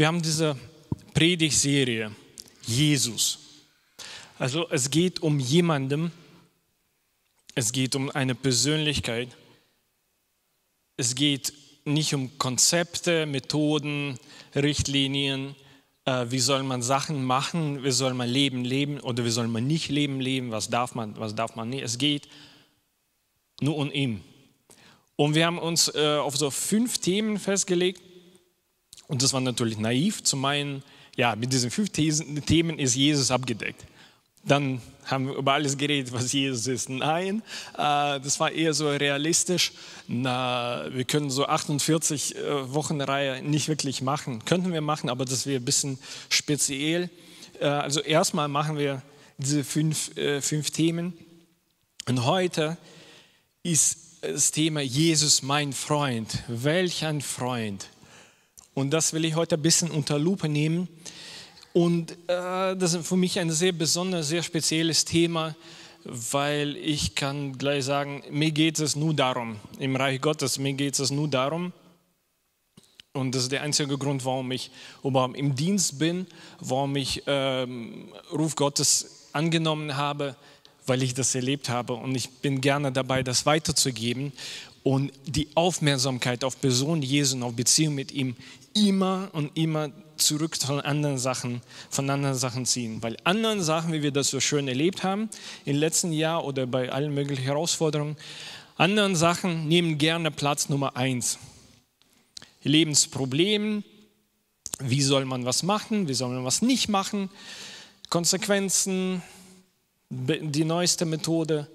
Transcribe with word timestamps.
Wir 0.00 0.06
haben 0.06 0.22
diese 0.22 0.56
Predigtserie 1.12 2.10
Jesus. 2.62 3.38
Also 4.38 4.66
es 4.70 4.90
geht 4.90 5.20
um 5.20 5.38
jemanden, 5.38 6.10
es 7.54 7.70
geht 7.70 7.94
um 7.94 8.08
eine 8.08 8.34
Persönlichkeit, 8.34 9.28
es 10.96 11.14
geht 11.14 11.52
nicht 11.84 12.14
um 12.14 12.38
Konzepte, 12.38 13.26
Methoden, 13.26 14.18
Richtlinien, 14.54 15.54
äh, 16.06 16.24
wie 16.30 16.40
soll 16.40 16.62
man 16.62 16.80
Sachen 16.80 17.22
machen, 17.22 17.84
wie 17.84 17.90
soll 17.90 18.14
man 18.14 18.30
Leben 18.30 18.64
leben 18.64 19.00
oder 19.00 19.26
wie 19.26 19.30
soll 19.30 19.48
man 19.48 19.66
nicht 19.66 19.90
Leben 19.90 20.18
leben, 20.18 20.50
was 20.50 20.70
darf 20.70 20.94
man, 20.94 21.14
was 21.18 21.34
darf 21.34 21.56
man 21.56 21.68
nicht. 21.68 21.82
Es 21.82 21.98
geht 21.98 22.26
nur 23.60 23.76
um 23.76 23.92
ihn. 23.92 24.24
Und 25.16 25.34
wir 25.34 25.44
haben 25.44 25.58
uns 25.58 25.94
äh, 25.94 26.16
auf 26.16 26.38
so 26.38 26.50
fünf 26.50 26.96
Themen 26.96 27.38
festgelegt. 27.38 28.00
Und 29.10 29.24
das 29.24 29.32
war 29.32 29.40
natürlich 29.40 29.76
naiv 29.76 30.22
zu 30.22 30.36
meinen, 30.36 30.84
ja, 31.16 31.34
mit 31.34 31.52
diesen 31.52 31.72
fünf 31.72 31.90
Themen 31.90 32.78
ist 32.78 32.94
Jesus 32.94 33.32
abgedeckt. 33.32 33.84
Dann 34.44 34.80
haben 35.04 35.26
wir 35.26 35.34
über 35.34 35.54
alles 35.54 35.76
geredet, 35.76 36.12
was 36.12 36.32
Jesus 36.32 36.68
ist. 36.68 36.88
Nein, 36.88 37.42
äh, 37.74 38.20
das 38.20 38.38
war 38.38 38.52
eher 38.52 38.72
so 38.72 38.88
realistisch. 38.88 39.72
Na, 40.06 40.84
wir 40.94 41.02
können 41.02 41.28
so 41.28 41.44
48 41.44 42.36
äh, 42.36 42.72
Wochen 42.72 43.00
Reihe 43.00 43.42
nicht 43.42 43.66
wirklich 43.66 44.00
machen. 44.00 44.44
Könnten 44.44 44.72
wir 44.72 44.80
machen, 44.80 45.10
aber 45.10 45.24
das 45.24 45.44
wäre 45.44 45.60
ein 45.60 45.64
bisschen 45.64 45.98
speziell. 46.28 47.10
Äh, 47.58 47.64
also 47.64 47.98
erstmal 47.98 48.46
machen 48.46 48.78
wir 48.78 49.02
diese 49.38 49.64
fünf, 49.64 50.12
fünf 50.40 50.70
Themen. 50.70 51.14
Und 52.06 52.26
heute 52.26 52.76
ist 53.64 54.20
das 54.20 54.52
Thema 54.52 54.82
Jesus 54.82 55.42
mein 55.42 55.72
Freund. 55.72 56.44
Welch 56.46 57.04
ein 57.04 57.22
Freund. 57.22 57.88
Und 58.80 58.90
das 58.90 59.12
will 59.12 59.24
ich 59.24 59.34
heute 59.34 59.56
ein 59.56 59.62
bisschen 59.62 59.90
unter 59.90 60.18
Lupe 60.18 60.48
nehmen. 60.48 60.88
Und 61.72 62.12
äh, 62.12 62.76
das 62.76 62.94
ist 62.94 63.06
für 63.06 63.16
mich 63.16 63.38
ein 63.38 63.50
sehr 63.50 63.72
besonderes, 63.72 64.28
sehr 64.28 64.42
spezielles 64.42 65.04
Thema, 65.04 65.54
weil 66.04 66.76
ich 66.76 67.14
kann 67.14 67.58
gleich 67.58 67.84
sagen, 67.84 68.22
mir 68.30 68.50
geht 68.50 68.80
es 68.80 68.96
nur 68.96 69.14
darum, 69.14 69.56
im 69.78 69.96
Reich 69.96 70.20
Gottes, 70.20 70.58
mir 70.58 70.72
geht 70.72 70.98
es 70.98 71.10
nur 71.10 71.28
darum, 71.28 71.72
und 73.12 73.34
das 73.34 73.42
ist 73.42 73.52
der 73.52 73.62
einzige 73.62 73.98
Grund, 73.98 74.24
warum 74.24 74.52
ich 74.52 74.70
überhaupt 75.02 75.36
im 75.36 75.56
Dienst 75.56 75.98
bin, 75.98 76.28
warum 76.60 76.94
ich 76.94 77.24
ähm, 77.26 78.08
Ruf 78.32 78.54
Gottes 78.54 79.28
angenommen 79.32 79.96
habe, 79.96 80.36
weil 80.86 81.02
ich 81.02 81.12
das 81.12 81.34
erlebt 81.34 81.68
habe. 81.68 81.94
Und 81.94 82.14
ich 82.14 82.30
bin 82.30 82.60
gerne 82.60 82.92
dabei, 82.92 83.24
das 83.24 83.46
weiterzugeben 83.46 84.32
und 84.82 85.12
die 85.26 85.48
Aufmerksamkeit 85.54 86.44
auf 86.44 86.60
Person 86.60 87.02
Jesu 87.02 87.36
und 87.36 87.42
auf 87.42 87.54
Beziehung 87.54 87.94
mit 87.94 88.12
ihm 88.12 88.36
immer 88.74 89.28
und 89.32 89.56
immer 89.56 89.90
zurück 90.16 90.56
von 90.56 90.80
anderen 90.80 91.18
Sachen, 91.18 91.62
von 91.90 92.08
anderen 92.08 92.36
Sachen 92.36 92.66
ziehen. 92.66 93.02
Weil 93.02 93.16
anderen 93.24 93.62
Sachen, 93.62 93.92
wie 93.92 94.02
wir 94.02 94.10
das 94.10 94.28
so 94.28 94.40
schön 94.40 94.68
erlebt 94.68 95.02
haben 95.02 95.28
im 95.64 95.76
letzten 95.76 96.12
Jahr 96.12 96.44
oder 96.44 96.66
bei 96.66 96.90
allen 96.90 97.12
möglichen 97.12 97.42
Herausforderungen, 97.42 98.16
anderen 98.76 99.16
Sachen 99.16 99.68
nehmen 99.68 99.98
gerne 99.98 100.30
Platz 100.30 100.68
Nummer 100.68 100.96
eins. 100.96 101.38
Lebensprobleme, 102.62 103.82
wie 104.78 105.02
soll 105.02 105.24
man 105.24 105.44
was 105.44 105.62
machen, 105.62 106.08
wie 106.08 106.14
soll 106.14 106.30
man 106.30 106.44
was 106.44 106.62
nicht 106.62 106.88
machen, 106.88 107.30
Konsequenzen, 108.08 109.22
die 110.10 110.64
neueste 110.64 111.04
Methode. 111.04 111.68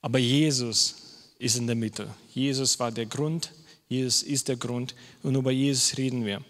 Aber 0.00 0.18
Jesus 0.18 1.07
ist 1.38 1.56
in 1.56 1.66
der 1.66 1.76
Mitte. 1.76 2.12
Jesus 2.34 2.78
war 2.78 2.90
der 2.90 3.06
Grund, 3.06 3.52
Jesus 3.88 4.22
ist 4.22 4.48
der 4.48 4.56
Grund 4.56 4.94
und 5.22 5.34
über 5.34 5.50
Jesus 5.50 5.96
reden 5.96 6.24
wir. 6.24 6.42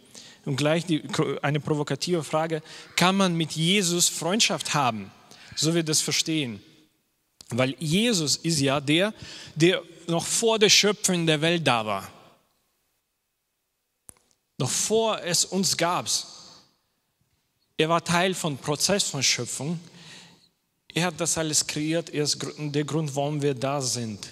Und 0.44 0.56
gleich 0.56 0.86
die, 0.86 1.02
eine 1.42 1.60
provokative 1.60 2.24
Frage, 2.24 2.62
kann 2.96 3.16
man 3.16 3.34
mit 3.34 3.52
Jesus 3.52 4.08
Freundschaft 4.08 4.74
haben? 4.74 5.10
So 5.54 5.74
wir 5.74 5.82
das 5.82 6.00
verstehen. 6.00 6.62
Weil 7.50 7.74
Jesus 7.78 8.36
ist 8.36 8.60
ja 8.60 8.80
der, 8.80 9.12
der 9.54 9.82
noch 10.06 10.24
vor 10.24 10.58
der 10.58 10.68
Schöpfung 10.68 11.26
der 11.26 11.40
Welt 11.40 11.66
da 11.66 11.84
war. 11.84 12.10
Noch 14.58 14.70
vor 14.70 15.22
es 15.22 15.44
uns 15.44 15.76
gab. 15.76 16.08
Er 17.76 17.88
war 17.88 18.02
Teil 18.02 18.34
von 18.34 18.56
Prozess 18.58 19.04
von 19.04 19.22
Schöpfung. 19.22 19.78
Er 20.94 21.06
hat 21.06 21.20
das 21.20 21.38
alles 21.38 21.66
kreiert. 21.66 22.10
Er 22.10 22.24
ist 22.24 22.38
der 22.58 22.84
Grund, 22.84 23.14
warum 23.14 23.40
wir 23.40 23.54
da 23.54 23.80
sind. 23.80 24.28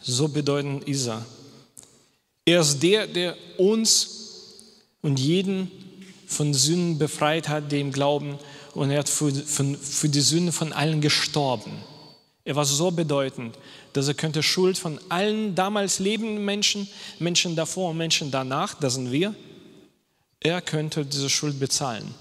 So 0.00 0.28
bedeutend 0.28 0.84
ist 0.84 1.06
er. 1.06 1.24
Er 2.44 2.60
ist 2.60 2.82
der, 2.82 3.06
der 3.06 3.36
uns 3.58 4.18
und 5.02 5.18
jeden 5.18 5.70
von 6.26 6.54
Sünden 6.54 6.98
befreit 6.98 7.48
hat, 7.48 7.72
dem 7.72 7.92
Glauben. 7.92 8.38
Und 8.74 8.90
er 8.90 9.00
hat 9.00 9.08
für, 9.08 9.32
für, 9.32 9.74
für 9.74 10.08
die 10.08 10.20
Sünde 10.20 10.52
von 10.52 10.72
allen 10.72 11.00
gestorben. 11.00 11.72
Er 12.44 12.56
war 12.56 12.64
so 12.64 12.90
bedeutend, 12.90 13.58
dass 13.92 14.08
er 14.08 14.14
könnte 14.14 14.42
Schuld 14.42 14.78
von 14.78 14.98
allen 15.08 15.54
damals 15.54 15.98
lebenden 15.98 16.44
Menschen, 16.44 16.88
Menschen 17.18 17.56
davor 17.56 17.90
und 17.90 17.96
Menschen 17.96 18.30
danach, 18.30 18.74
das 18.74 18.94
sind 18.94 19.12
wir, 19.12 19.34
er 20.40 20.62
könnte 20.62 21.04
diese 21.04 21.28
Schuld 21.28 21.58
bezahlen. 21.58 22.14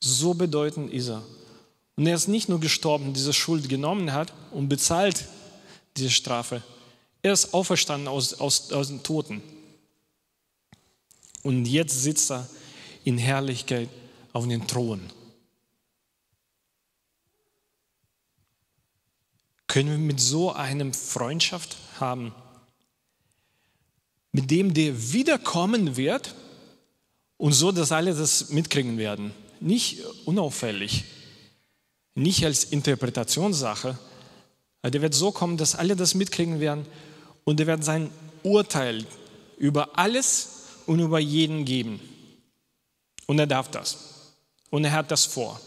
So 0.00 0.34
bedeutend 0.34 0.92
ist 0.92 1.08
er. 1.08 1.22
Und 1.96 2.06
er 2.06 2.14
ist 2.14 2.28
nicht 2.28 2.48
nur 2.48 2.60
gestorben, 2.60 3.14
diese 3.14 3.32
Schuld 3.32 3.68
genommen 3.68 4.12
hat 4.12 4.32
und 4.50 4.68
bezahlt 4.68 5.24
diese 5.96 6.10
Strafe. 6.10 6.62
Er 7.28 7.34
ist 7.34 7.52
auferstanden 7.52 8.08
aus, 8.08 8.32
aus, 8.40 8.72
aus 8.72 8.88
den 8.88 9.02
Toten. 9.02 9.42
Und 11.42 11.66
jetzt 11.66 12.02
sitzt 12.02 12.30
er 12.30 12.48
in 13.04 13.18
Herrlichkeit 13.18 13.90
auf 14.32 14.48
dem 14.48 14.66
Thron. 14.66 15.02
Können 19.66 19.90
wir 19.90 19.98
mit 19.98 20.20
so 20.20 20.54
einem 20.54 20.94
Freundschaft 20.94 21.76
haben, 22.00 22.34
mit 24.32 24.50
dem 24.50 24.72
der 24.72 25.12
wiederkommen 25.12 25.98
wird 25.98 26.34
und 27.36 27.52
so, 27.52 27.72
dass 27.72 27.92
alle 27.92 28.14
das 28.14 28.48
mitkriegen 28.48 28.96
werden. 28.96 29.34
Nicht 29.60 30.02
unauffällig, 30.24 31.04
nicht 32.14 32.42
als 32.46 32.64
Interpretationssache, 32.64 33.98
aber 34.80 34.90
der 34.90 35.02
wird 35.02 35.12
so 35.12 35.30
kommen, 35.30 35.58
dass 35.58 35.74
alle 35.74 35.94
das 35.94 36.14
mitkriegen 36.14 36.58
werden 36.58 36.86
und 37.48 37.58
er 37.60 37.66
wird 37.66 37.82
sein 37.82 38.10
Urteil 38.42 39.06
über 39.56 39.98
alles 39.98 40.50
und 40.84 41.00
über 41.00 41.18
jeden 41.18 41.64
geben. 41.64 41.98
Und 43.24 43.38
er 43.38 43.46
darf 43.46 43.70
das. 43.70 44.34
Und 44.68 44.84
er 44.84 44.92
hat 44.92 45.10
das 45.10 45.24
vor. 45.24 45.58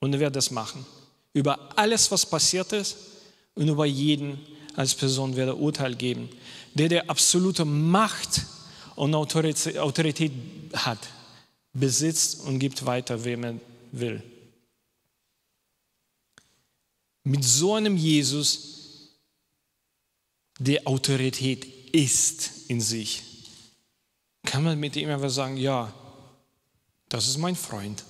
Und 0.00 0.12
er 0.12 0.20
wird 0.20 0.36
das 0.36 0.50
machen. 0.50 0.84
Über 1.32 1.58
alles, 1.76 2.10
was 2.10 2.26
passiert 2.26 2.74
ist 2.74 2.98
und 3.54 3.66
über 3.68 3.86
jeden 3.86 4.38
als 4.76 4.94
Person 4.94 5.34
wird 5.34 5.48
er 5.48 5.56
Urteil 5.56 5.94
geben. 5.94 6.28
Der, 6.74 6.90
der 6.90 7.08
absolute 7.08 7.64
Macht 7.64 8.42
und 8.94 9.14
Autorität 9.14 10.32
hat, 10.74 10.98
besitzt 11.72 12.40
und 12.44 12.58
gibt 12.58 12.84
weiter, 12.84 13.24
wem 13.24 13.44
er 13.44 13.54
will. 13.92 14.22
Mit 17.22 17.42
so 17.42 17.76
einem 17.76 17.96
Jesus, 17.96 18.73
der 20.58 20.86
Autorität 20.86 21.66
ist 21.92 22.68
in 22.68 22.80
sich, 22.80 23.22
kann 24.44 24.64
man 24.64 24.78
mit 24.78 24.96
ihm 24.96 25.08
einfach 25.08 25.30
sagen, 25.30 25.56
ja, 25.56 25.92
das 27.08 27.28
ist 27.28 27.38
mein 27.38 27.56
Freund. 27.56 28.04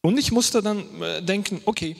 Und 0.00 0.18
ich 0.18 0.32
musste 0.32 0.62
dann 0.62 1.02
äh, 1.02 1.22
denken, 1.22 1.60
okay, 1.64 1.96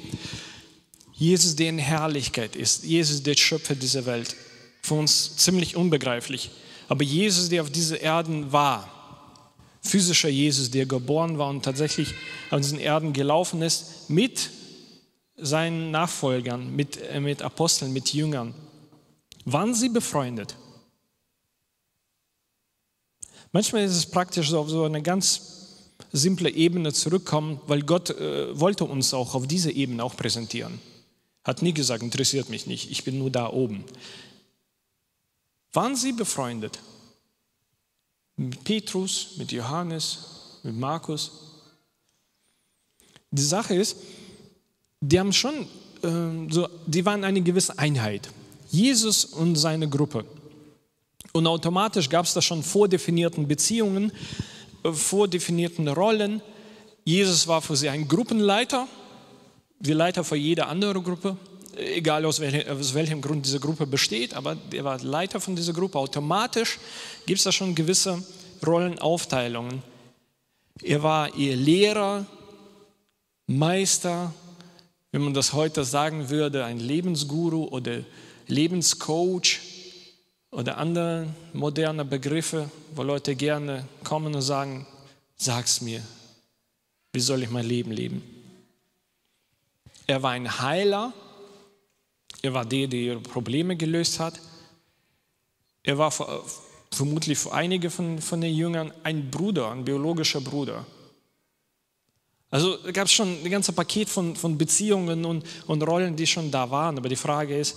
Jesus, 1.13 1.57
der 1.57 1.69
in 1.69 1.79
Herrlichkeit 1.79 2.55
ist, 2.55 2.85
Jesus, 2.85 3.23
der 3.23 3.35
Schöpfer 3.37 3.75
dieser 3.75 4.07
Welt, 4.07 4.37
für 4.83 4.95
uns 4.95 5.37
ziemlich 5.37 5.77
unbegreiflich, 5.77 6.51
aber 6.89 7.03
Jesus, 7.03 7.49
der 7.49 7.63
auf 7.63 7.71
dieser 7.71 8.01
Erden 8.01 8.53
war, 8.53 8.89
physischer 9.83 10.29
Jesus, 10.29 10.71
der 10.71 10.87
geboren 10.87 11.39
war 11.39 11.51
und 11.51 11.65
tatsächlich 11.65 12.15
auf 12.51 12.61
diesen 12.61 12.79
Erden 12.79 13.13
gelaufen 13.13 13.63
ist, 13.63 14.09
mit 14.09 14.51
seinen 15.39 15.91
Nachfolgern, 15.91 16.75
mit, 16.75 16.97
äh, 16.97 17.21
mit 17.21 17.43
Aposteln, 17.43 17.93
mit 17.93 18.13
Jüngern, 18.13 18.55
waren 19.45 19.75
sie 19.75 19.89
befreundet. 19.89 20.57
Manchmal 23.53 23.85
ist 23.85 23.97
es 23.97 24.07
praktisch, 24.07 24.51
so 24.51 24.61
auf 24.61 24.69
so 24.69 24.85
eine 24.85 25.03
ganz 25.03 25.59
simple 26.13 26.51
Ebene 26.51 26.93
zurückkommen, 26.93 27.61
weil 27.67 27.83
Gott 27.83 28.11
äh, 28.11 28.59
wollte 28.59 28.85
uns 28.85 29.15
auch 29.15 29.35
auf 29.35 29.47
diese 29.47 29.71
Ebene 29.71 30.05
auch 30.05 30.17
präsentieren. 30.17 30.81
Hat 31.45 31.63
nie 31.63 31.73
gesagt, 31.73 32.03
interessiert 32.03 32.51
mich 32.51 32.67
nicht, 32.67 32.91
ich 32.91 33.05
bin 33.05 33.19
nur 33.19 33.31
da 33.31 33.51
oben. 33.51 33.85
Waren 35.73 35.97
sie 35.97 36.13
befreundet? 36.13 36.79
Mit 38.37 38.65
Petrus, 38.65 39.37
mit 39.37 39.51
Johannes, 39.53 40.19
mit 40.63 40.77
Markus? 40.77 41.31
Die 43.31 43.43
Sache 43.43 43.75
ist, 43.75 43.97
die 45.01 45.19
haben 45.19 45.33
schon, 45.33 45.67
äh, 46.03 46.51
so, 46.51 46.69
die 46.87 47.05
waren 47.05 47.25
eine 47.25 47.41
gewisse 47.41 47.79
Einheit. 47.79 48.29
Jesus 48.71 49.25
und 49.25 49.57
seine 49.57 49.89
Gruppe. 49.89 50.25
Und 51.33 51.47
automatisch 51.47 52.09
gab 52.09 52.27
es 52.27 52.35
da 52.35 52.43
schon 52.43 52.63
vordefinierten 52.63 53.47
Beziehungen, 53.47 54.13
äh, 54.83 54.93
vordefinierten 54.93 55.89
Rollen. 55.89 56.43
Jesus 57.05 57.47
war 57.47 57.63
für 57.63 57.77
sie 57.77 57.89
ein 57.89 58.07
Gruppenleiter, 58.09 58.87
wie 59.81 59.93
Leiter 59.93 60.25
für 60.25 60.37
jede 60.37 60.67
andere 60.67 61.01
Gruppe, 61.01 61.37
egal 61.77 62.25
aus 62.25 62.41
welchem, 62.41 62.69
aus 62.77 62.93
welchem 62.95 63.21
Grund 63.21 63.47
diese 63.47 63.61
Gruppe 63.61 63.87
besteht, 63.87 64.35
aber 64.35 64.57
er 64.73 64.85
war 64.85 64.99
Leiter 65.03 65.41
von 65.41 65.55
dieser 65.55 65.73
Gruppe. 65.73 65.99
Automatisch 65.99 66.79
gibt 67.25 67.39
es 67.39 67.45
da 67.45 67.53
schon 67.53 67.75
gewisse 67.75 68.23
Rollenaufteilungen. 68.67 69.83
Er 70.83 71.03
war 71.03 71.35
ihr 71.35 71.57
Lehrer, 71.57 72.27
Meister, 73.47 74.35
wenn 75.19 75.25
man 75.25 75.35
das 75.35 75.53
heute 75.53 75.83
sagen 75.83 76.31
würde, 76.31 76.65
ein 76.65 76.79
Lebensguru 76.79 77.65
oder 77.65 78.05
Lebenscoach 78.47 79.59
oder 80.53 80.79
andere 80.79 81.27
moderne 81.53 82.05
Begriffe, 82.05 82.71
wo 82.95 83.03
Leute 83.03 83.35
gerne 83.35 83.85
kommen 84.05 84.33
und 84.33 84.43
sagen, 84.43 84.87
sag's 85.35 85.81
mir, 85.81 86.01
wie 87.13 87.19
soll 87.19 87.43
ich 87.43 87.51
mein 87.51 87.67
Leben 87.67 87.91
leben? 87.91 88.23
Er 90.07 90.23
war 90.23 90.31
ein 90.31 90.61
Heiler, 90.61 91.13
er 92.41 92.55
war 92.55 92.65
der, 92.65 92.87
der 92.87 93.01
ihre 93.01 93.21
Probleme 93.21 93.75
gelöst 93.75 94.21
hat. 94.21 94.39
Er 95.83 95.99
war 95.99 96.13
vermutlich 96.93 97.37
für 97.37 97.53
einige 97.53 97.91
von, 97.91 98.21
von 98.21 98.41
den 98.41 98.55
Jüngern 98.55 98.93
ein 99.03 99.33
Bruder, 99.33 99.73
ein 99.73 99.85
biologischer 99.85 100.41
Bruder. 100.41 100.87
Also 102.51 102.79
gab 102.93 103.07
es 103.07 103.13
schon 103.13 103.29
ein 103.45 103.51
ganzes 103.51 103.75
Paket 103.75 104.09
von, 104.09 104.35
von 104.35 104.57
Beziehungen 104.57 105.25
und, 105.25 105.45
und 105.67 105.83
Rollen, 105.83 106.17
die 106.17 106.27
schon 106.27 106.51
da 106.51 106.71
waren. 106.71 106.97
Aber 106.97 107.09
die 107.09 107.17
Frage 107.17 107.59
ist, 107.59 107.77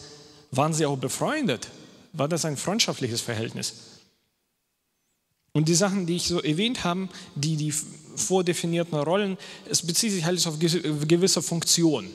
waren 0.51 0.73
sie 0.73 0.85
auch 0.85 0.97
befreundet? 0.97 1.67
War 2.13 2.27
das 2.27 2.45
ein 2.45 2.57
freundschaftliches 2.57 3.21
Verhältnis? 3.21 3.73
Und 5.53 5.67
die 5.67 5.75
Sachen, 5.75 6.05
die 6.05 6.15
ich 6.15 6.23
so 6.23 6.41
erwähnt 6.41 6.83
habe, 6.83 7.09
die, 7.35 7.57
die 7.57 7.73
vordefinierten 8.15 8.97
Rollen, 8.97 9.37
es 9.69 9.85
bezieht 9.85 10.11
sich 10.11 10.25
alles 10.25 10.47
auf 10.47 10.57
gewisse 10.59 11.41
Funktionen. 11.41 12.09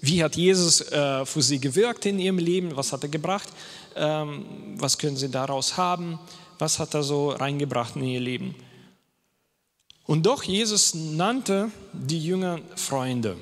Wie 0.00 0.22
hat 0.24 0.36
Jesus 0.36 0.80
äh, 0.80 1.24
für 1.26 1.42
sie 1.42 1.60
gewirkt 1.60 2.06
in 2.06 2.18
ihrem 2.18 2.38
Leben? 2.38 2.74
Was 2.74 2.92
hat 2.92 3.02
er 3.02 3.08
gebracht? 3.08 3.48
Ähm, 3.94 4.44
was 4.78 4.98
können 4.98 5.16
sie 5.16 5.28
daraus 5.28 5.76
haben? 5.76 6.18
Was 6.58 6.78
hat 6.78 6.94
er 6.94 7.02
so 7.02 7.30
reingebracht 7.30 7.96
in 7.96 8.04
ihr 8.04 8.20
Leben? 8.20 8.54
Und 10.12 10.26
doch, 10.26 10.42
Jesus 10.42 10.92
nannte 10.92 11.70
die 11.94 12.22
Jünger 12.22 12.60
Freunde. 12.76 13.34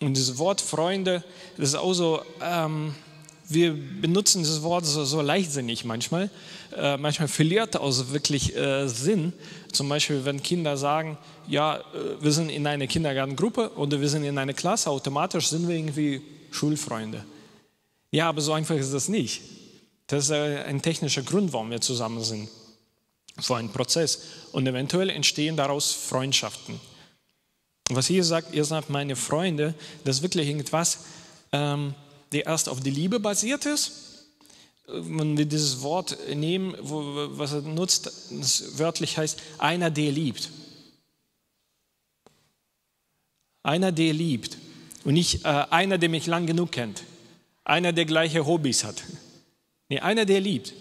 Und 0.00 0.16
dieses 0.16 0.38
Wort 0.38 0.60
Freunde, 0.60 1.22
das 1.56 1.68
ist 1.68 1.74
auch 1.76 1.92
so, 1.92 2.20
ähm, 2.42 2.96
wir 3.48 3.74
benutzen 3.74 4.42
dieses 4.42 4.64
Wort 4.64 4.84
so, 4.84 5.04
so 5.04 5.20
leichtsinnig 5.20 5.84
manchmal. 5.84 6.30
Äh, 6.76 6.96
manchmal 6.96 7.28
verliert 7.28 7.76
es 7.76 8.12
wirklich 8.12 8.56
äh, 8.56 8.88
Sinn. 8.88 9.32
Zum 9.70 9.88
Beispiel, 9.88 10.24
wenn 10.24 10.42
Kinder 10.42 10.76
sagen, 10.76 11.16
ja, 11.46 11.76
äh, 11.76 11.82
wir 12.20 12.32
sind 12.32 12.48
in 12.48 12.66
einer 12.66 12.88
Kindergartengruppe 12.88 13.70
oder 13.76 14.00
wir 14.00 14.08
sind 14.08 14.24
in 14.24 14.36
einer 14.36 14.52
Klasse, 14.52 14.90
automatisch 14.90 15.46
sind 15.46 15.68
wir 15.68 15.76
irgendwie 15.76 16.22
Schulfreunde. 16.50 17.24
Ja, 18.10 18.30
aber 18.30 18.40
so 18.40 18.52
einfach 18.52 18.74
ist 18.74 18.92
das 18.92 19.08
nicht. 19.08 19.42
Das 20.08 20.24
ist 20.24 20.30
äh, 20.30 20.64
ein 20.64 20.82
technischer 20.82 21.22
Grund, 21.22 21.52
warum 21.52 21.70
wir 21.70 21.80
zusammen 21.80 22.24
sind. 22.24 22.48
So 23.38 23.54
ein 23.54 23.70
Prozess. 23.70 24.22
Und 24.52 24.66
eventuell 24.66 25.10
entstehen 25.10 25.56
daraus 25.56 25.92
Freundschaften. 25.92 26.80
Was 27.90 28.06
hier 28.06 28.24
sagt, 28.24 28.54
ihr 28.54 28.64
seid 28.64 28.88
meine 28.88 29.16
Freunde, 29.16 29.74
das 30.04 30.16
ist 30.16 30.22
wirklich 30.22 30.48
irgendwas, 30.48 31.00
ähm, 31.52 31.94
der 32.32 32.46
erst 32.46 32.68
auf 32.68 32.80
die 32.80 32.90
Liebe 32.90 33.20
basiert 33.20 33.66
ist. 33.66 33.92
Wenn 34.86 35.36
wir 35.36 35.46
dieses 35.46 35.82
Wort 35.82 36.16
nehmen, 36.34 36.74
wo, 36.80 37.02
was 37.38 37.52
er 37.52 37.62
nutzt, 37.62 38.10
das 38.30 38.78
wörtlich 38.78 39.18
heißt, 39.18 39.40
einer, 39.58 39.90
der 39.90 40.12
liebt. 40.12 40.50
Einer, 43.62 43.92
der 43.92 44.12
liebt. 44.12 44.58
Und 45.04 45.14
nicht 45.14 45.44
äh, 45.44 45.48
einer, 45.48 45.98
der 45.98 46.08
mich 46.08 46.26
lang 46.26 46.46
genug 46.46 46.72
kennt. 46.72 47.02
Einer, 47.64 47.92
der 47.92 48.04
gleiche 48.04 48.46
Hobbys 48.46 48.84
hat. 48.84 49.02
Nee, 49.88 50.00
einer, 50.00 50.24
der 50.24 50.40
liebt. 50.40 50.72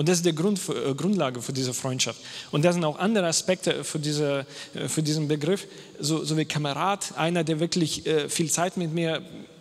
Und 0.00 0.08
das 0.08 0.16
ist 0.16 0.24
die 0.24 0.34
Grund, 0.34 0.58
äh, 0.70 0.94
Grundlage 0.94 1.42
für 1.42 1.52
diese 1.52 1.74
Freundschaft. 1.74 2.22
Und 2.52 2.64
da 2.64 2.72
sind 2.72 2.82
auch 2.86 2.98
andere 2.98 3.26
Aspekte 3.26 3.84
für, 3.84 3.98
diese, 3.98 4.46
äh, 4.72 4.88
für 4.88 5.02
diesen 5.02 5.28
Begriff, 5.28 5.66
so, 5.98 6.24
so 6.24 6.38
wie 6.38 6.46
Kamerad, 6.46 7.18
einer, 7.18 7.44
der 7.44 7.60
wirklich 7.60 8.06
äh, 8.06 8.30
viel 8.30 8.50
Zeit 8.50 8.78
mit 8.78 8.94
mir 8.94 9.20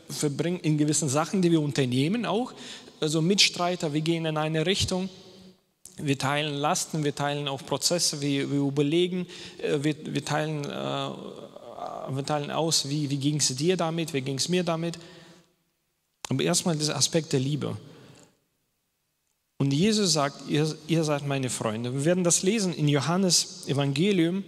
verbringt 0.09 0.63
in 0.63 0.77
gewissen 0.77 1.09
Sachen, 1.09 1.41
die 1.41 1.51
wir 1.51 1.59
unternehmen 1.59 2.25
auch. 2.25 2.53
Also 3.01 3.21
Mitstreiter, 3.21 3.91
wir 3.91 3.99
gehen 3.99 4.25
in 4.25 4.37
eine 4.37 4.65
Richtung. 4.65 5.09
Wir 5.97 6.17
teilen 6.17 6.53
Lasten, 6.53 7.03
wir 7.03 7.13
teilen 7.13 7.49
auch 7.49 7.65
Prozesse, 7.65 8.21
wir, 8.21 8.49
wir 8.49 8.59
überlegen, 8.59 9.27
wir, 9.61 9.93
wir, 10.05 10.23
teilen, 10.23 10.63
äh, 10.63 10.69
wir 10.69 12.25
teilen 12.25 12.49
aus, 12.49 12.87
wie, 12.87 13.09
wie 13.09 13.17
ging 13.17 13.41
es 13.41 13.53
dir 13.57 13.75
damit, 13.75 14.13
wie 14.13 14.21
ging 14.21 14.37
es 14.37 14.47
mir 14.47 14.63
damit. 14.63 14.97
Aber 16.29 16.41
erstmal 16.41 16.77
dieser 16.77 16.95
Aspekt 16.95 17.33
der 17.33 17.41
Liebe. 17.41 17.75
Und 19.61 19.71
Jesus 19.71 20.13
sagt, 20.13 20.49
ihr, 20.49 20.73
ihr 20.87 21.03
seid 21.03 21.27
meine 21.27 21.49
Freunde. 21.49 21.93
Wir 21.93 22.05
werden 22.05 22.23
das 22.23 22.43
lesen 22.43 22.73
in 22.73 22.87
Johannes 22.87 23.67
Evangelium, 23.67 24.45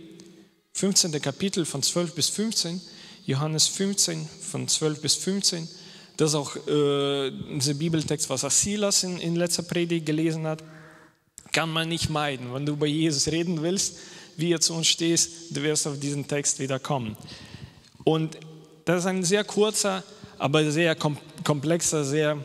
15. 0.71 1.11
Kapitel 1.21 1.65
von 1.65 1.83
12 1.83 2.15
bis 2.15 2.29
15. 2.29 2.79
Johannes 3.25 3.67
15 3.67 4.25
von 4.39 4.69
12 4.69 5.01
bis 5.01 5.15
15. 5.15 5.67
Das 6.15 6.29
ist 6.29 6.35
auch 6.35 6.55
äh, 6.55 7.29
dieser 7.29 7.73
Bibeltext, 7.73 8.29
was 8.29 8.45
Asilas 8.45 9.03
in, 9.03 9.19
in 9.19 9.35
letzter 9.35 9.63
Predigt 9.63 10.05
gelesen 10.05 10.47
hat. 10.47 10.63
Kann 11.51 11.69
man 11.69 11.89
nicht 11.89 12.09
meiden. 12.09 12.53
Wenn 12.53 12.65
du 12.65 12.71
über 12.71 12.87
Jesus 12.87 13.27
reden 13.27 13.61
willst, 13.61 13.97
wie 14.37 14.53
er 14.53 14.61
zu 14.61 14.73
uns 14.73 14.87
stehst, 14.87 15.29
du 15.49 15.61
wirst 15.61 15.87
auf 15.87 15.99
diesen 15.99 16.25
Text 16.25 16.57
wieder 16.59 16.79
kommen. 16.79 17.17
Und 18.05 18.37
das 18.85 19.01
ist 19.01 19.07
ein 19.07 19.25
sehr 19.25 19.43
kurzer, 19.43 20.05
aber 20.37 20.71
sehr 20.71 20.95
komplexer, 21.43 22.05
sehr, 22.05 22.37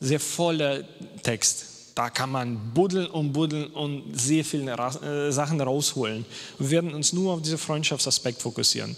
sehr 0.00 0.18
voller 0.18 0.82
Text. 1.22 1.65
Da 1.96 2.10
kann 2.10 2.30
man 2.30 2.74
buddeln 2.74 3.06
und 3.06 3.32
buddeln 3.32 3.68
und 3.68 4.12
sehr 4.12 4.44
viele 4.44 4.72
äh, 4.72 5.32
Sachen 5.32 5.58
rausholen. 5.62 6.26
Wir 6.58 6.70
werden 6.70 6.92
uns 6.92 7.14
nur 7.14 7.32
auf 7.32 7.40
diesen 7.40 7.56
Freundschaftsaspekt 7.56 8.42
fokussieren. 8.42 8.94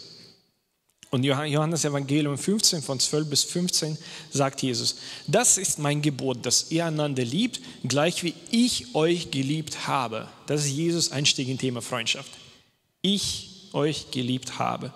Und 1.10 1.22
Johannes 1.22 1.84
Evangelium 1.84 2.36
15 2.36 2.82
von 2.82 2.98
12 2.98 3.30
bis 3.30 3.44
15 3.44 3.96
sagt 4.30 4.62
Jesus, 4.62 4.96
das 5.28 5.58
ist 5.58 5.78
mein 5.78 6.02
Gebot, 6.02 6.44
dass 6.44 6.72
ihr 6.72 6.86
einander 6.86 7.24
liebt, 7.24 7.60
gleich 7.84 8.24
wie 8.24 8.34
ich 8.50 8.94
euch 8.96 9.30
geliebt 9.30 9.86
habe. 9.86 10.26
Das 10.46 10.64
ist 10.64 10.72
Jesus 10.72 11.12
Einstieg 11.12 11.48
in 11.48 11.56
Thema 11.56 11.81
Freundschaft. 11.81 12.32
Ich 13.00 13.70
euch 13.74 14.10
geliebt 14.10 14.58
habe. 14.58 14.93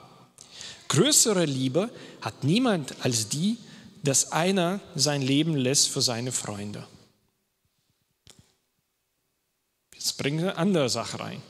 Größere 0.88 1.44
Liebe 1.44 1.88
hat 2.20 2.42
niemand 2.42 2.96
als 3.04 3.28
die, 3.28 3.58
dass 4.02 4.32
einer 4.32 4.80
sein 4.96 5.22
Leben 5.22 5.56
lässt 5.56 5.88
für 5.88 6.02
seine 6.02 6.32
Freunde. 6.32 6.84
Jetzt 10.02 10.18
bringen 10.18 10.38
wir 10.38 10.50
eine 10.50 10.58
andere 10.58 10.90
Sache 10.90 11.20
rein. 11.20 11.40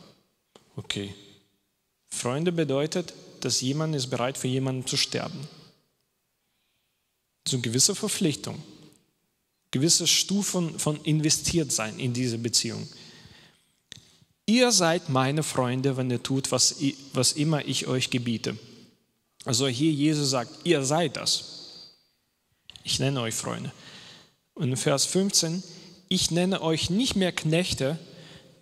Okay. 0.76 1.14
Freunde 2.10 2.52
bedeutet, 2.52 3.14
dass 3.40 3.62
jemand 3.62 3.94
ist 3.94 4.08
bereit 4.08 4.36
für 4.36 4.46
jemanden 4.46 4.86
zu 4.86 4.98
sterben. 4.98 5.48
So 7.48 7.56
eine 7.56 7.62
gewisse 7.62 7.94
Verpflichtung, 7.94 8.62
gewisse 9.70 10.06
Stufen 10.06 10.78
von 10.78 11.02
investiert 11.04 11.72
sein 11.72 11.98
in 11.98 12.12
diese 12.12 12.36
Beziehung. 12.36 12.86
Ihr 14.44 14.70
seid 14.70 15.08
meine 15.08 15.42
Freunde, 15.42 15.96
wenn 15.96 16.10
ihr 16.10 16.22
tut, 16.22 16.52
was, 16.52 16.76
was 17.14 17.32
immer 17.32 17.64
ich 17.64 17.86
euch 17.86 18.10
gebiete. 18.10 18.58
Also 19.46 19.66
hier 19.66 19.92
Jesus 19.92 20.28
sagt, 20.28 20.66
ihr 20.66 20.84
seid 20.84 21.16
das. 21.16 21.94
Ich 22.84 22.98
nenne 22.98 23.22
euch 23.22 23.34
Freunde. 23.34 23.72
Und 24.52 24.68
in 24.68 24.76
Vers 24.76 25.06
15, 25.06 25.62
ich 26.10 26.30
nenne 26.30 26.60
euch 26.60 26.90
nicht 26.90 27.16
mehr 27.16 27.32
Knechte, 27.32 27.98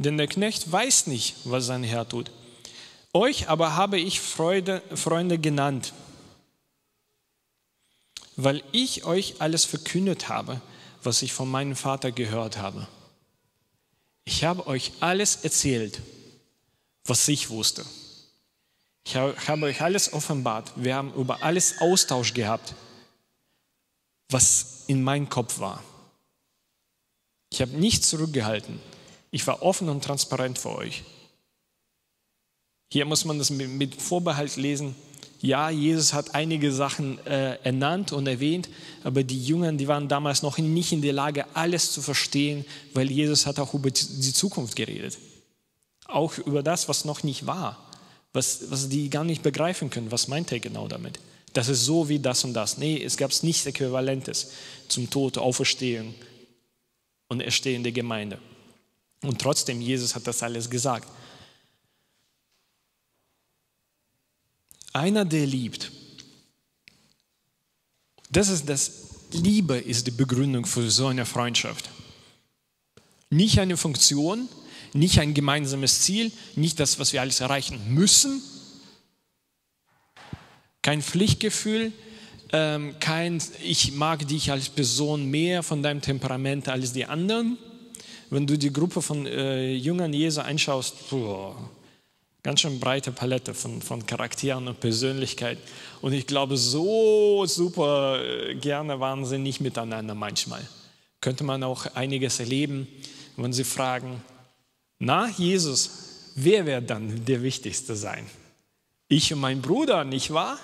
denn 0.01 0.17
der 0.17 0.29
Knecht 0.29 0.73
weiß 0.73 1.09
nicht, 1.09 1.37
was 1.45 1.67
sein 1.67 1.85
Herr 1.85 2.09
tut. 2.09 2.31
Euch 3.13 3.49
aber 3.49 3.77
habe 3.77 3.99
ich 4.01 4.21
Freude, 4.21 4.83
Freunde 4.95 5.39
genannt, 5.39 5.93
weil 8.37 8.63
ich 8.73 9.05
euch 9.05 9.43
alles 9.43 9.67
verkündet 9.67 10.31
habe, 10.31 10.61
was 11.03 11.21
ich 11.21 11.35
von 11.35 11.51
meinem 11.51 11.77
Vater 11.77 12.13
gehört 12.13 12.57
habe. 12.57 12.89
Ich 14.25 14.45
habe 14.45 14.67
euch 14.67 14.93
alles 15.01 15.45
erzählt, 15.45 16.01
was 17.05 17.29
ich 17.29 17.51
wusste. 17.51 17.85
Ich 19.05 19.17
habe 19.17 19.67
euch 19.67 19.83
alles 19.83 20.15
offenbart. 20.15 20.73
Wir 20.77 20.95
haben 20.95 21.13
über 21.13 21.43
alles 21.43 21.81
Austausch 21.81 22.33
gehabt, 22.33 22.75
was 24.31 24.85
in 24.87 25.03
meinem 25.03 25.29
Kopf 25.29 25.59
war. 25.59 25.83
Ich 27.53 27.61
habe 27.61 27.73
nichts 27.73 28.09
zurückgehalten. 28.09 28.81
Ich 29.31 29.47
war 29.47 29.63
offen 29.63 29.89
und 29.89 30.03
transparent 30.03 30.59
für 30.59 30.71
euch. 30.71 31.03
Hier 32.93 33.05
muss 33.05 33.25
man 33.25 33.39
das 33.39 33.51
mit 33.51 33.95
Vorbehalt 34.01 34.57
lesen. 34.57 34.97
Ja, 35.41 35.71
Jesus 35.71 36.13
hat 36.13 36.35
einige 36.35 36.71
Sachen 36.73 37.25
äh, 37.25 37.55
ernannt 37.63 38.13
und 38.13 38.27
erwähnt, 38.27 38.69
aber 39.05 39.23
die 39.23 39.43
Jünger, 39.43 39.73
die 39.73 39.89
waren 39.89 40.07
damals 40.09 40.43
noch 40.43 40.59
nicht 40.59 40.93
in 40.93 41.01
der 41.01 41.15
Lage, 41.15 41.47
alles 41.55 41.93
zu 41.93 42.03
verstehen, 42.03 42.67
weil 42.93 43.11
Jesus 43.11 43.47
hat 43.47 43.59
auch 43.59 43.73
über 43.73 43.91
die 43.91 44.33
Zukunft 44.35 44.77
geredet. 44.77 45.17
Auch 46.07 46.37
über 46.39 46.63
das, 46.63 46.89
was 46.89 47.05
noch 47.05 47.23
nicht 47.23 47.47
war, 47.47 47.79
was, 48.33 48.71
was 48.71 48.89
die 48.89 49.09
gar 49.09 49.25
nicht 49.25 49.43
begreifen 49.43 49.89
können. 49.89 50.13
Was 50.13 50.29
meint 50.29 50.53
er 50.53 50.61
genau 50.61 50.89
damit? 50.89 51.19
Das 51.53 51.69
ist 51.69 51.85
so 51.85 52.09
wie 52.09 52.19
das 52.19 52.45
und 52.45 52.53
das. 52.53 52.77
Nee, 52.77 53.03
es 53.03 53.17
gab 53.17 53.31
nichts 53.43 53.65
Äquivalentes 53.65 54.51
zum 54.89 55.09
Tod, 55.09 55.39
Auferstehung 55.39 56.15
und 57.29 57.41
Erstehen 57.41 57.83
der 57.83 57.93
Gemeinde. 57.93 58.39
Und 59.23 59.41
trotzdem, 59.41 59.81
Jesus 59.81 60.15
hat 60.15 60.27
das 60.27 60.43
alles 60.43 60.71
gesagt. 60.71 61.09
Einer, 64.93 65.25
der 65.25 65.47
liebt. 65.47 65.93
Das 68.31 68.49
ist 68.49 68.69
das, 68.69 68.93
Liebe 69.33 69.79
ist 69.79 70.07
die 70.07 70.13
Begründung 70.13 70.67
für 70.67 70.91
so 70.91 71.09
eine 71.09 71.27
Freundschaft. 71.27 71.91
Nicht 73.29 73.59
eine 73.59 73.77
Funktion, 73.77 74.49
nicht 74.93 75.19
ein 75.21 75.35
gemeinsames 75.35 76.01
Ziel, 76.03 76.33
nicht 76.57 76.81
das, 76.81 76.99
was 76.99 77.13
wir 77.13 77.21
alles 77.21 77.41
erreichen 77.41 77.95
müssen, 77.95 78.43
kein 80.83 81.03
Pflichtgefühl, 81.03 81.93
ähm, 82.53 82.97
kein 82.99 83.41
ich 83.63 83.93
mag 83.93 84.27
dich 84.27 84.51
als 84.51 84.69
Person 84.69 85.27
mehr 85.27 85.63
von 85.63 85.83
deinem 85.83 86.01
Temperament 86.01 86.69
als 86.69 86.93
die 86.93 87.05
anderen. 87.05 87.59
Wenn 88.31 88.47
du 88.47 88.57
die 88.57 88.73
Gruppe 88.73 89.03
von 89.03 89.27
äh, 89.27 89.73
Jüngern 89.75 90.13
Jesu 90.13 90.41
anschaust, 90.41 91.11
boah, 91.11 91.57
Ganz 92.43 92.61
schön 92.61 92.81
breite 92.81 93.13
Palette 93.13 93.53
von, 93.53 93.83
von 93.83 94.07
Charakteren 94.07 94.67
und 94.67 94.81
Persönlichkeit. 94.81 95.59
Und 96.01 96.15
ich 96.15 96.27
glaube, 96.27 96.57
so 96.57 97.45
super 97.45 98.23
äh, 98.25 98.55
gerne 98.55 98.99
waren 98.99 99.27
sie 99.27 99.37
nicht 99.37 99.61
miteinander 99.61 100.15
manchmal. 100.15 100.67
Könnte 101.21 101.45
man 101.45 101.63
auch 101.63 101.95
einiges 101.95 102.41
erleben, 102.41 102.89
wenn 103.37 103.53
sie 103.53 103.65
fragen, 103.65 104.23
na 104.99 105.29
Jesus, 105.29 106.33
wer 106.35 106.65
wird 106.65 106.89
dann 106.89 107.27
der 107.27 107.43
Wichtigste 107.43 107.95
sein? 107.95 108.25
Ich 109.09 109.33
und 109.35 109.41
mein 109.41 109.61
Bruder, 109.61 110.05
nicht 110.05 110.33
wahr? 110.33 110.59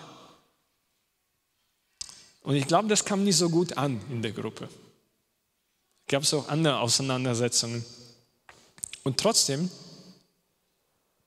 Und 2.43 2.55
ich 2.55 2.67
glaube, 2.67 2.89
das 2.89 3.05
kam 3.05 3.25
nicht 3.25 3.37
so 3.37 3.51
gut 3.51 3.77
an 3.77 4.01
in 4.11 4.23
der 4.23 4.33
Gruppe. 4.33 4.69
Gab 6.09 6.23
es 6.23 6.33
auch 6.35 6.49
andere 6.49 6.81
Auseinandersetzungen. 6.81 7.85
Und 9.03 9.19
trotzdem 9.19 9.71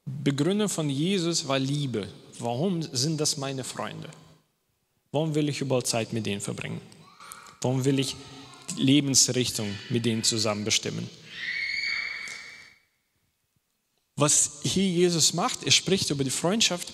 Begründung 0.06 0.70
von 0.70 0.90
Jesus 0.90 1.48
war 1.48 1.60
Liebe. 1.60 2.08
Warum 2.40 2.82
sind 2.82 3.20
das 3.20 3.38
meine 3.38 3.64
Freunde? 3.64 4.10
Warum 5.12 5.36
will 5.36 5.50
ich 5.50 5.62
überhaupt 5.62 5.88
Zeit 5.88 6.14
mit 6.14 6.26
denen 6.26 6.42
verbringen? 6.42 6.82
Warum 7.62 7.84
will 7.86 8.00
ich 8.00 8.16
die 8.72 8.82
Lebensrichtung 8.82 9.68
mit 9.90 10.06
denen 10.06 10.24
zusammen 10.24 10.64
bestimmen? 10.64 11.10
Was 14.16 14.60
hier 14.64 14.88
Jesus 14.88 15.34
macht, 15.34 15.64
er 15.64 15.72
spricht 15.72 16.10
über 16.10 16.24
die 16.24 16.30
Freundschaft 16.30 16.92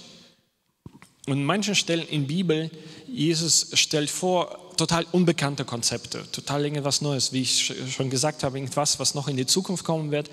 und 1.26 1.34
an 1.34 1.44
manchen 1.44 1.76
Stellen 1.76 2.08
in 2.08 2.22
der 2.22 2.28
Bibel, 2.28 2.72
Jesus 3.08 3.70
stellt 3.74 4.10
vor 4.10 4.65
total 4.76 5.06
unbekannte 5.12 5.66
Konzepte, 5.66 6.26
total 6.32 6.66
irgendwas 6.66 7.02
Neues, 7.02 7.34
wie 7.34 7.42
ich 7.42 7.74
schon 7.90 8.10
gesagt 8.10 8.44
habe, 8.44 8.58
irgendwas, 8.58 9.00
was 9.00 9.16
noch 9.16 9.28
in 9.28 9.38
die 9.38 9.46
Zukunft 9.46 9.84
kommen 9.84 10.12
wird, 10.12 10.30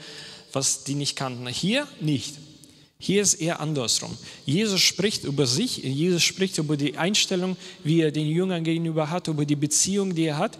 was 0.52 0.84
die 0.84 0.94
nicht 0.94 1.16
kannten. 1.16 1.46
Hier 1.48 1.86
nicht. 2.00 2.34
Hier 2.98 3.20
ist 3.20 3.34
eher 3.34 3.58
andersrum. 3.58 4.16
Jesus 4.46 4.80
spricht 4.80 5.24
über 5.24 5.46
sich, 5.46 5.78
Jesus 5.78 6.22
spricht 6.22 6.58
über 6.58 6.76
die 6.76 6.96
Einstellung, 6.96 7.56
wie 7.82 8.00
er 8.00 8.12
den 8.12 8.28
Jüngern 8.28 8.62
gegenüber 8.62 9.10
hat, 9.10 9.26
über 9.26 9.44
die 9.44 9.56
Beziehung, 9.56 10.14
die 10.14 10.26
er 10.26 10.38
hat. 10.38 10.56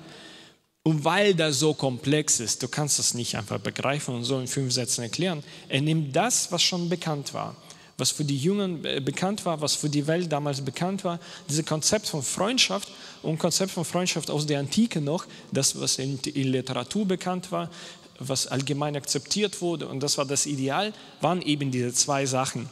Und 0.82 1.04
weil 1.04 1.34
das 1.34 1.60
so 1.60 1.72
komplex 1.74 2.40
ist, 2.40 2.62
du 2.62 2.66
kannst 2.66 2.98
das 2.98 3.14
nicht 3.14 3.36
einfach 3.36 3.60
begreifen 3.60 4.16
und 4.16 4.24
so 4.24 4.40
in 4.40 4.48
fünf 4.48 4.72
Sätzen 4.72 5.02
erklären, 5.02 5.44
er 5.68 5.80
nimmt 5.80 6.16
das, 6.16 6.50
was 6.50 6.62
schon 6.62 6.88
bekannt 6.88 7.32
war, 7.32 7.54
was 8.02 8.10
für 8.10 8.24
die 8.24 8.36
Jüngern 8.36 8.84
äh, 8.84 9.00
bekannt 9.00 9.46
war, 9.46 9.60
was 9.60 9.76
für 9.76 9.88
die 9.88 10.08
Welt 10.08 10.32
damals 10.32 10.60
bekannt 10.60 11.04
war, 11.04 11.20
dieses 11.48 11.64
Konzept 11.64 12.08
von 12.08 12.20
Freundschaft 12.20 12.90
und 13.22 13.38
Konzept 13.38 13.70
von 13.70 13.84
Freundschaft 13.84 14.28
aus 14.28 14.44
der 14.44 14.58
Antike 14.58 15.00
noch, 15.00 15.24
das, 15.52 15.80
was 15.80 15.98
in, 15.98 16.18
in 16.18 16.48
Literatur 16.48 17.06
bekannt 17.06 17.52
war, 17.52 17.70
was 18.18 18.48
allgemein 18.48 18.96
akzeptiert 18.96 19.60
wurde, 19.60 19.86
und 19.86 20.00
das 20.00 20.18
war 20.18 20.24
das 20.24 20.46
Ideal, 20.46 20.92
waren 21.20 21.42
eben 21.42 21.70
diese 21.70 21.94
zwei 21.94 22.26
Sachen. 22.26 22.68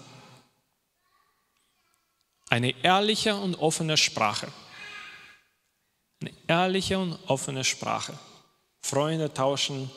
Eine 2.49 2.75
ehrliche 2.82 3.37
und 3.37 3.54
offene 3.54 3.96
Sprache. 3.96 4.49
Eine 6.20 6.32
ehrliche 6.49 6.99
und 6.99 7.16
offene 7.28 7.62
Sprache. 7.62 8.18
Freunde 8.82 9.32
tauschen 9.32 9.92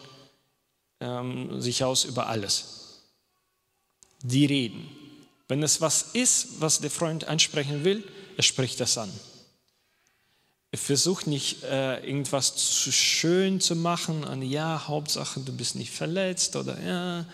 ähm, 0.99 1.59
sich 1.59 1.83
aus 1.83 2.05
über 2.05 2.27
alles. 2.27 3.01
Die 4.21 4.45
reden. 4.45 5.02
Wenn 5.47 5.61
es 5.63 5.81
was 5.81 6.03
ist, 6.13 6.61
was 6.61 6.79
der 6.79 6.91
Freund 6.91 7.27
ansprechen 7.27 7.83
will, 7.83 8.03
er 8.37 8.43
spricht 8.43 8.79
das 8.79 8.97
an 8.97 9.11
versucht 10.77 11.27
nicht 11.27 11.63
äh, 11.63 11.99
irgendwas 12.05 12.55
zu 12.55 12.91
schön 12.91 13.59
zu 13.61 13.75
machen, 13.75 14.23
und 14.23 14.41
ja, 14.41 14.87
Hauptsache 14.87 15.39
du 15.39 15.53
bist 15.53 15.75
nicht 15.75 15.91
verletzt 15.91 16.55
oder 16.55 16.79
ja, 16.81 17.25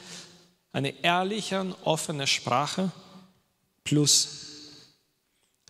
eine 0.71 1.03
ehrliche 1.03 1.61
und 1.61 1.75
offene 1.83 2.27
Sprache 2.27 2.91
plus 3.83 4.29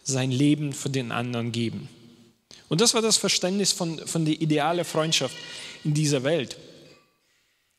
sein 0.03 0.31
Leben 0.31 0.73
für 0.73 0.89
den 0.89 1.11
anderen 1.11 1.51
geben. 1.51 1.87
Und 2.69 2.81
das 2.81 2.93
war 2.93 3.01
das 3.01 3.17
Verständnis 3.17 3.71
von, 3.71 3.99
von 4.07 4.25
der 4.25 4.41
idealen 4.41 4.85
Freundschaft 4.85 5.35
in 5.83 5.93
dieser 5.93 6.23
Welt 6.23 6.57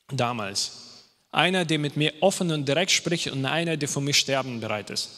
damals. 0.09 0.80
Einer, 1.33 1.65
der 1.65 1.79
mit 1.79 1.97
mir 1.97 2.13
offen 2.21 2.51
und 2.51 2.67
direkt 2.67 2.91
spricht 2.91 3.29
und 3.29 3.45
einer, 3.45 3.77
der 3.77 3.89
für 3.89 4.01
mich 4.01 4.19
sterben 4.19 4.61
bereit 4.61 4.91
ist. 4.91 5.11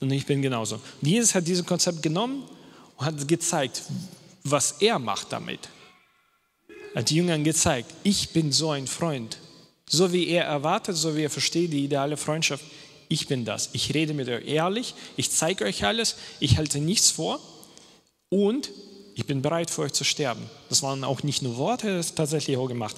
Und 0.00 0.10
ich 0.10 0.26
bin 0.26 0.42
genauso. 0.42 0.80
Jesus 1.00 1.34
hat 1.34 1.46
dieses 1.46 1.64
Konzept 1.64 2.02
genommen 2.02 2.44
und 2.96 3.06
hat 3.06 3.26
gezeigt, 3.26 3.82
was 4.44 4.82
er 4.82 4.98
macht 4.98 5.32
damit. 5.32 5.68
Hat 6.94 7.10
die 7.10 7.16
Jüngern 7.16 7.42
gezeigt, 7.42 7.92
ich 8.04 8.30
bin 8.30 8.52
so 8.52 8.70
ein 8.70 8.86
Freund. 8.86 9.38
So 9.86 10.12
wie 10.12 10.28
er 10.28 10.44
erwartet, 10.44 10.96
so 10.96 11.16
wie 11.16 11.22
er 11.22 11.30
versteht 11.30 11.72
die 11.72 11.84
ideale 11.84 12.16
Freundschaft, 12.16 12.64
ich 13.08 13.26
bin 13.26 13.44
das. 13.44 13.70
Ich 13.72 13.94
rede 13.94 14.14
mit 14.14 14.28
euch 14.28 14.46
ehrlich, 14.46 14.94
ich 15.16 15.30
zeige 15.30 15.64
euch 15.64 15.84
alles, 15.84 16.16
ich 16.40 16.56
halte 16.56 16.78
nichts 16.78 17.10
vor 17.10 17.40
und 18.28 18.70
ich 19.14 19.26
bin 19.26 19.42
bereit 19.42 19.70
für 19.70 19.82
euch 19.82 19.92
zu 19.92 20.04
sterben. 20.04 20.42
Das 20.68 20.82
waren 20.82 21.04
auch 21.04 21.22
nicht 21.22 21.42
nur 21.42 21.56
Worte, 21.56 21.96
das 21.96 22.06
ist 22.06 22.16
tatsächlich 22.16 22.56
auch 22.56 22.66
gemacht. 22.66 22.96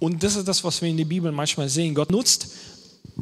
Und 0.00 0.22
das 0.22 0.34
ist 0.34 0.48
das, 0.48 0.64
was 0.64 0.82
wir 0.82 0.88
in 0.88 0.96
der 0.96 1.04
Bibel 1.04 1.30
manchmal 1.30 1.68
sehen. 1.68 1.94
Gott 1.94 2.10
nutzt 2.10 2.48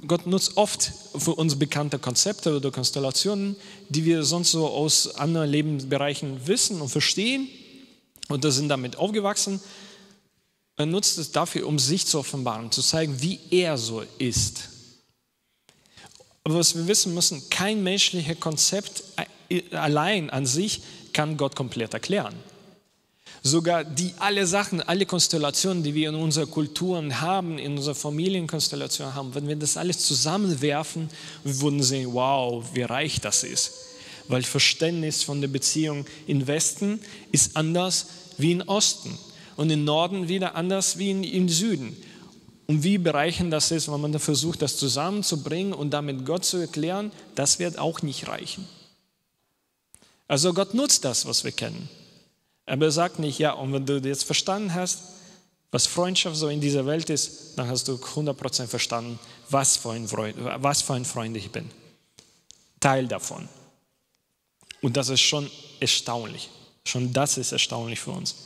Gott 0.07 0.27
nutzt 0.27 0.57
oft 0.57 0.93
für 1.17 1.35
uns 1.35 1.59
bekannte 1.59 1.99
Konzepte 1.99 2.57
oder 2.57 2.71
Konstellationen, 2.71 3.57
die 3.89 4.05
wir 4.05 4.23
sonst 4.23 4.53
so 4.53 4.69
aus 4.69 5.15
anderen 5.17 5.51
Lebensbereichen 5.51 6.47
wissen 6.47 6.81
und 6.81 6.89
verstehen 6.89 7.49
und 8.29 8.45
da 8.45 8.51
sind 8.51 8.69
damit 8.69 8.97
aufgewachsen. 8.97 9.61
Er 10.77 10.87
nutzt 10.87 11.19
es 11.19 11.33
dafür, 11.33 11.67
um 11.67 11.79
sich 11.79 12.07
zu 12.07 12.21
offenbaren, 12.21 12.71
zu 12.71 12.83
zeigen, 12.83 13.21
wie 13.21 13.41
er 13.51 13.77
so 13.77 14.03
ist. 14.19 14.69
Aber 16.45 16.57
was 16.57 16.77
wir 16.77 16.87
wissen 16.87 17.15
müssen, 17.15 17.51
kein 17.51 17.83
menschliches 17.83 18.39
Konzept 18.39 19.03
allein 19.73 20.31
an 20.31 20.47
sich 20.47 20.83
kann 21.13 21.37
Gott 21.37 21.57
komplett 21.57 21.95
erklären. 21.95 22.35
Sogar 23.43 23.85
die 23.85 24.15
alle 24.19 24.47
Sachen, 24.47 24.81
alle 24.81 25.07
Konstellationen, 25.07 25.83
die 25.83 25.95
wir 25.95 26.09
in 26.09 26.15
unserer 26.15 26.47
Kulturen 26.47 27.21
haben, 27.21 27.59
in 27.59 27.77
unserer 27.77 27.95
Familienkonstellation 27.95 29.15
haben, 29.15 29.35
wenn 29.35 29.49
wir 29.49 29.57
das 29.57 29.77
alles 29.77 29.99
zusammenwerfen, 30.01 31.09
wir 31.45 31.61
würden 31.61 31.83
sehen, 31.83 32.13
wow, 32.13 32.65
wie 32.75 32.83
reich 32.83 33.21
das 33.21 33.45
ist. 33.45 33.73
Weil 34.27 34.43
Verständnis 34.43 35.23
von 35.23 35.41
der 35.41 35.49
Beziehung 35.49 36.05
im 36.27 36.47
Westen 36.47 37.01
ist 37.33 37.57
anders 37.57 38.07
wie 38.37 38.53
im 38.53 38.61
Osten 38.63 39.17
und 39.57 39.71
im 39.71 39.85
Norden 39.85 40.29
wieder 40.29 40.55
anders 40.55 40.99
wie 40.99 41.11
im 41.11 41.49
Süden. 41.49 41.97
Und 42.67 42.83
wie 42.83 42.99
bereichend 42.99 43.51
das 43.51 43.71
ist, 43.71 43.91
wenn 43.91 44.01
man 44.01 44.13
da 44.13 44.19
versucht, 44.19 44.61
das 44.61 44.77
zusammenzubringen 44.77 45.73
und 45.73 45.91
damit 45.91 46.27
Gott 46.27 46.45
zu 46.45 46.59
erklären, 46.59 47.11
das 47.35 47.59
wird 47.59 47.79
auch 47.79 48.03
nicht 48.03 48.29
reichen. 48.29 48.69
Also 50.27 50.53
Gott 50.53 50.75
nutzt 50.75 51.07
das, 51.07 51.25
was 51.25 51.45
wir 51.45 51.53
kennen. 51.53 51.89
Aber 52.69 52.87
er 52.87 52.91
sagt 52.91 53.19
nicht, 53.19 53.39
ja, 53.39 53.53
und 53.53 53.73
wenn 53.73 53.87
du 53.87 53.99
jetzt 53.99 54.25
verstanden 54.25 54.75
hast, 54.75 55.01
was 55.71 55.87
Freundschaft 55.87 56.37
so 56.37 56.49
in 56.49 56.61
dieser 56.61 56.87
Welt 56.87 57.11
ist, 57.11 57.55
dann 57.57 57.69
hast 57.69 57.89
du 57.89 57.95
100% 57.95 58.67
verstanden, 58.67 59.19
was 59.51 59.77
für, 59.77 59.93
ein 59.93 60.09
Freund, 60.09 60.37
was 60.39 60.83
für 60.83 60.95
ein 60.95 61.05
Freund 61.05 61.37
ich 61.37 61.51
bin. 61.51 61.71
Teil 62.81 63.07
davon. 63.07 63.49
Und 64.81 64.97
das 64.97 65.09
ist 65.09 65.21
schon 65.21 65.51
erstaunlich. 65.81 66.49
Schon 66.85 67.13
das 67.13 67.37
ist 67.37 67.53
erstaunlich 67.53 68.01
für 68.01 68.13
uns. 68.13 68.37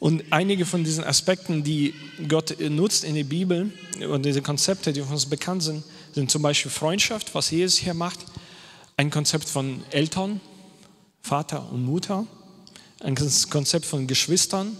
Und 0.00 0.24
einige 0.30 0.64
von 0.64 0.84
diesen 0.84 1.04
Aspekten, 1.04 1.64
die 1.64 1.94
Gott 2.28 2.56
nutzt 2.60 3.04
in 3.04 3.14
der 3.14 3.24
Bibel, 3.24 3.72
und 4.08 4.24
diese 4.24 4.42
Konzepte, 4.42 4.92
die 4.92 5.00
uns 5.00 5.26
bekannt 5.26 5.62
sind, 5.62 5.84
sind 6.12 6.30
zum 6.30 6.42
Beispiel 6.42 6.70
Freundschaft, 6.70 7.34
was 7.34 7.50
Jesus 7.50 7.78
hier 7.78 7.94
macht, 7.94 8.20
ein 8.96 9.10
Konzept 9.10 9.48
von 9.48 9.82
Eltern, 9.90 10.40
Vater 11.28 11.70
und 11.70 11.84
Mutter, 11.84 12.26
ein 13.00 13.14
Konzept 13.14 13.84
von 13.84 14.06
Geschwistern, 14.06 14.74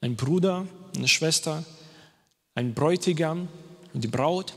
ein 0.00 0.16
Bruder, 0.16 0.66
eine 0.96 1.06
Schwester, 1.06 1.64
ein 2.54 2.72
Bräutigam 2.72 3.48
und 3.92 4.02
die 4.02 4.08
Braut 4.08 4.54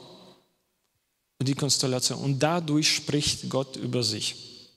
und 1.37 1.49
die 1.49 1.53
Konstellation. 1.53 2.19
Und 2.19 2.39
dadurch 2.39 2.95
spricht 2.95 3.49
Gott 3.49 3.75
über 3.75 4.01
sich 4.01 4.69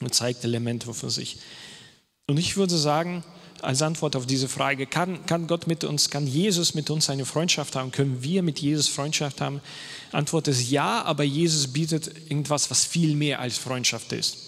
und 0.00 0.14
zeigt 0.14 0.44
Elemente 0.44 0.92
von 0.92 1.08
sich. 1.08 1.38
Und 2.26 2.38
ich 2.38 2.58
würde 2.58 2.76
sagen, 2.76 3.24
als 3.62 3.80
Antwort 3.80 4.14
auf 4.14 4.26
diese 4.26 4.48
Frage, 4.50 4.86
kann, 4.86 5.24
kann 5.24 5.46
Gott 5.46 5.66
mit 5.66 5.82
uns, 5.82 6.10
kann 6.10 6.26
Jesus 6.26 6.74
mit 6.74 6.90
uns 6.90 7.08
eine 7.08 7.24
Freundschaft 7.24 7.74
haben? 7.74 7.90
Können 7.90 8.22
wir 8.22 8.42
mit 8.42 8.58
Jesus 8.58 8.88
Freundschaft 8.88 9.40
haben? 9.40 9.62
Antwort 10.10 10.46
ist 10.48 10.70
ja, 10.70 11.04
aber 11.04 11.24
Jesus 11.24 11.68
bietet 11.68 12.08
irgendwas, 12.28 12.70
was 12.70 12.84
viel 12.84 13.16
mehr 13.16 13.40
als 13.40 13.56
Freundschaft 13.56 14.12
ist. 14.12 14.41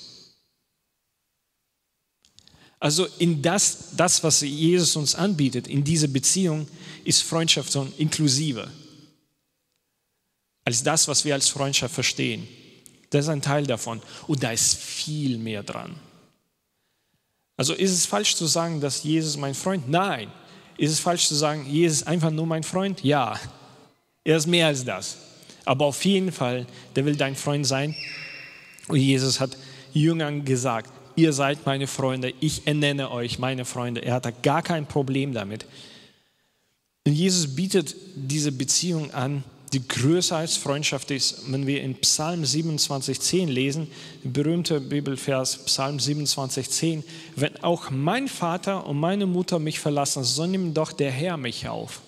Also 2.84 3.06
in 3.18 3.40
das, 3.40 3.92
das, 3.96 4.22
was 4.22 4.42
Jesus 4.42 4.94
uns 4.94 5.14
anbietet, 5.14 5.68
in 5.68 5.84
dieser 5.84 6.06
Beziehung, 6.06 6.68
ist 7.02 7.22
Freundschaft 7.22 7.72
so 7.72 7.88
inklusive 7.96 8.70
als 10.66 10.82
das, 10.82 11.08
was 11.08 11.24
wir 11.24 11.32
als 11.32 11.48
Freundschaft 11.48 11.94
verstehen. 11.94 12.46
Das 13.08 13.24
ist 13.24 13.30
ein 13.30 13.40
Teil 13.40 13.66
davon. 13.66 14.02
Und 14.26 14.42
da 14.42 14.50
ist 14.50 14.76
viel 14.76 15.38
mehr 15.38 15.62
dran. 15.62 15.94
Also 17.56 17.72
ist 17.72 17.90
es 17.90 18.04
falsch 18.04 18.36
zu 18.36 18.44
sagen, 18.44 18.82
dass 18.82 19.02
Jesus 19.02 19.38
mein 19.38 19.54
Freund? 19.54 19.88
Nein. 19.88 20.30
Ist 20.76 20.92
es 20.92 21.00
falsch 21.00 21.26
zu 21.26 21.36
sagen, 21.36 21.64
Jesus 21.64 22.02
ist 22.02 22.06
einfach 22.06 22.30
nur 22.30 22.44
mein 22.44 22.64
Freund? 22.64 23.02
Ja. 23.02 23.40
Er 24.24 24.36
ist 24.36 24.46
mehr 24.46 24.66
als 24.66 24.84
das. 24.84 25.16
Aber 25.64 25.86
auf 25.86 26.04
jeden 26.04 26.32
Fall, 26.32 26.66
der 26.94 27.06
will 27.06 27.16
dein 27.16 27.34
Freund 27.34 27.66
sein. 27.66 27.96
Und 28.88 28.98
Jesus 28.98 29.40
hat 29.40 29.56
Jüngern 29.94 30.44
gesagt, 30.44 30.90
ihr 31.16 31.32
seid 31.32 31.66
meine 31.66 31.86
Freunde, 31.86 32.34
ich 32.40 32.66
ernenne 32.66 33.10
euch 33.10 33.38
meine 33.38 33.64
Freunde. 33.64 34.04
Er 34.04 34.14
hatte 34.14 34.32
gar 34.42 34.62
kein 34.62 34.86
Problem 34.86 35.32
damit. 35.32 35.66
Und 37.06 37.12
Jesus 37.12 37.54
bietet 37.54 37.94
diese 38.14 38.52
Beziehung 38.52 39.12
an, 39.12 39.44
die 39.74 39.86
größer 39.86 40.36
als 40.36 40.56
Freundschaft 40.56 41.10
ist. 41.10 41.50
Wenn 41.52 41.66
wir 41.66 41.82
in 41.82 41.96
Psalm 41.96 42.44
27,10 42.44 43.46
lesen, 43.46 43.88
berühmter 44.22 44.80
Bibelvers 44.80 45.64
Psalm 45.64 45.96
27,10, 45.96 47.02
wenn 47.36 47.56
auch 47.62 47.90
mein 47.90 48.28
Vater 48.28 48.86
und 48.86 49.00
meine 49.00 49.26
Mutter 49.26 49.58
mich 49.58 49.80
verlassen, 49.80 50.22
so 50.22 50.46
nimmt 50.46 50.76
doch 50.76 50.92
der 50.92 51.10
Herr 51.10 51.36
mich 51.36 51.68
auf. 51.68 52.00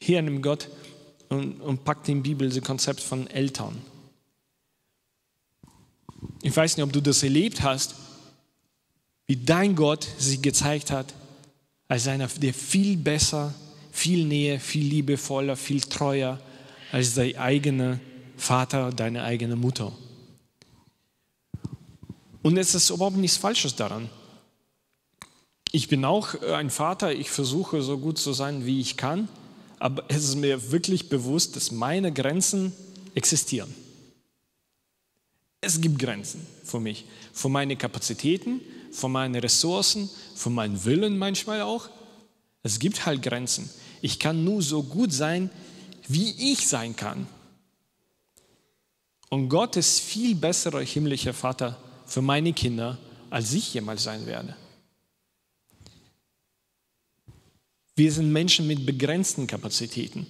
Hier 0.00 0.20
nimmt 0.20 0.42
Gott 0.42 0.68
und, 1.28 1.60
und 1.60 1.84
packt 1.84 2.08
in 2.08 2.22
die 2.22 2.30
Bibel 2.30 2.48
das 2.48 2.62
Konzept 2.62 3.00
von 3.00 3.28
Eltern. 3.28 3.80
Ich 6.42 6.56
weiß 6.56 6.76
nicht, 6.76 6.84
ob 6.84 6.92
du 6.92 7.00
das 7.00 7.22
erlebt 7.22 7.62
hast, 7.62 7.94
wie 9.26 9.36
dein 9.36 9.74
Gott 9.76 10.06
sich 10.18 10.40
gezeigt 10.40 10.90
hat 10.90 11.14
als 11.88 12.06
einer, 12.06 12.28
der 12.28 12.54
viel 12.54 12.96
besser 12.96 13.54
viel 13.98 14.24
näher, 14.24 14.60
viel 14.60 14.86
liebevoller, 14.86 15.56
viel 15.56 15.80
treuer 15.80 16.38
als 16.92 17.14
dein 17.14 17.36
eigener 17.36 17.98
Vater, 18.36 18.90
deine 18.92 19.24
eigene 19.24 19.56
Mutter. 19.56 19.92
Und 22.42 22.56
es 22.56 22.74
ist 22.74 22.90
überhaupt 22.90 23.16
nichts 23.16 23.36
Falsches 23.36 23.74
daran. 23.74 24.08
Ich 25.72 25.88
bin 25.88 26.04
auch 26.04 26.40
ein 26.42 26.70
Vater, 26.70 27.12
ich 27.12 27.30
versuche 27.30 27.82
so 27.82 27.98
gut 27.98 28.18
zu 28.18 28.32
sein, 28.32 28.64
wie 28.64 28.80
ich 28.80 28.96
kann, 28.96 29.28
aber 29.78 30.04
es 30.08 30.24
ist 30.24 30.36
mir 30.36 30.70
wirklich 30.70 31.08
bewusst, 31.08 31.56
dass 31.56 31.72
meine 31.72 32.12
Grenzen 32.12 32.72
existieren. 33.14 33.74
Es 35.60 35.80
gibt 35.80 35.98
Grenzen 35.98 36.46
für 36.62 36.80
mich, 36.80 37.04
für 37.32 37.48
meine 37.48 37.76
Kapazitäten, 37.76 38.60
für 38.92 39.08
meine 39.08 39.42
Ressourcen, 39.42 40.08
für 40.34 40.50
meinen 40.50 40.84
Willen 40.84 41.18
manchmal 41.18 41.62
auch. 41.62 41.88
Es 42.62 42.78
gibt 42.78 43.06
halt 43.06 43.22
Grenzen. 43.22 43.68
Ich 44.00 44.18
kann 44.18 44.44
nur 44.44 44.62
so 44.62 44.82
gut 44.82 45.12
sein, 45.12 45.50
wie 46.06 46.52
ich 46.52 46.68
sein 46.68 46.94
kann. 46.94 47.26
Und 49.30 49.48
Gott 49.48 49.76
ist 49.76 50.00
viel 50.00 50.34
besserer 50.34 50.80
himmlischer 50.80 51.34
Vater 51.34 51.76
für 52.06 52.22
meine 52.22 52.52
Kinder, 52.52 52.96
als 53.28 53.52
ich 53.52 53.74
jemals 53.74 54.04
sein 54.04 54.26
werde. 54.26 54.56
Wir 57.94 58.12
sind 58.12 58.32
Menschen 58.32 58.66
mit 58.66 58.86
begrenzten 58.86 59.46
Kapazitäten. 59.46 60.26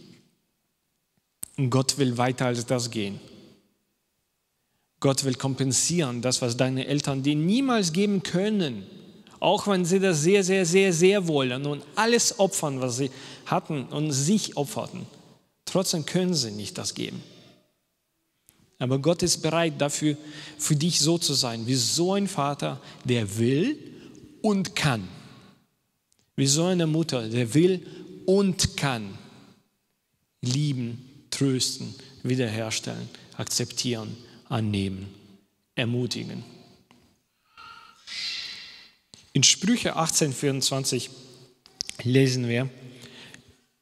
Und 1.57 1.70
Gott 1.70 1.98
will 1.98 2.16
weiter 2.16 2.46
als 2.46 2.64
das 2.64 2.90
gehen. 2.90 3.20
Gott 5.00 5.24
will 5.24 5.34
kompensieren, 5.34 6.22
das, 6.22 6.42
was 6.42 6.56
deine 6.56 6.87
Eltern 6.87 7.22
dir 7.22 7.37
niemals 7.37 7.92
geben 7.92 8.22
können 8.22 8.84
auch 9.40 9.66
wenn 9.66 9.84
sie 9.84 10.00
das 10.00 10.22
sehr, 10.22 10.42
sehr, 10.42 10.66
sehr, 10.66 10.92
sehr 10.92 11.26
wollen 11.28 11.66
und 11.66 11.84
alles 11.94 12.38
opfern, 12.38 12.80
was 12.80 12.96
sie 12.96 13.11
hatten 13.46 13.84
und 13.84 14.12
sich 14.12 14.56
opferten. 14.56 15.06
Trotzdem 15.64 16.06
können 16.06 16.34
sie 16.34 16.50
nicht 16.50 16.78
das 16.78 16.94
geben. 16.94 17.22
Aber 18.78 18.98
Gott 18.98 19.22
ist 19.22 19.38
bereit 19.38 19.74
dafür, 19.78 20.16
für 20.56 20.76
dich 20.76 21.00
so 21.00 21.18
zu 21.18 21.34
sein, 21.34 21.66
wie 21.66 21.74
so 21.74 22.14
ein 22.14 22.28
Vater, 22.28 22.80
der 23.04 23.38
will 23.38 23.78
und 24.40 24.76
kann. 24.76 25.06
Wie 26.37 26.46
so 26.46 26.64
eine 26.64 26.87
Mutter, 26.87 27.28
der 27.28 27.52
will 27.54 27.84
und 28.24 28.76
kann. 28.76 29.18
Lieben, 30.42 31.26
trösten, 31.30 31.94
wiederherstellen, 32.22 33.08
akzeptieren, 33.37 34.16
annehmen, 34.48 35.06
ermutigen. 35.74 36.44
In 39.32 39.42
Sprüche 39.42 39.96
18,24 39.96 41.11
lesen 42.02 42.48
wir, 42.48 42.68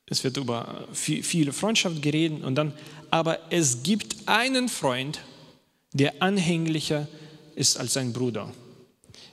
es 0.08 0.22
wird 0.22 0.36
über 0.36 0.86
viele 0.92 1.52
Freundschaft 1.52 2.00
geredet 2.02 2.44
und 2.44 2.54
dann, 2.54 2.72
aber 3.10 3.38
es 3.50 3.82
gibt 3.82 4.28
einen 4.28 4.68
Freund, 4.68 5.20
der 5.92 6.22
anhänglicher 6.22 7.08
ist 7.54 7.76
als 7.76 7.94
sein 7.94 8.12
Bruder. 8.12 8.52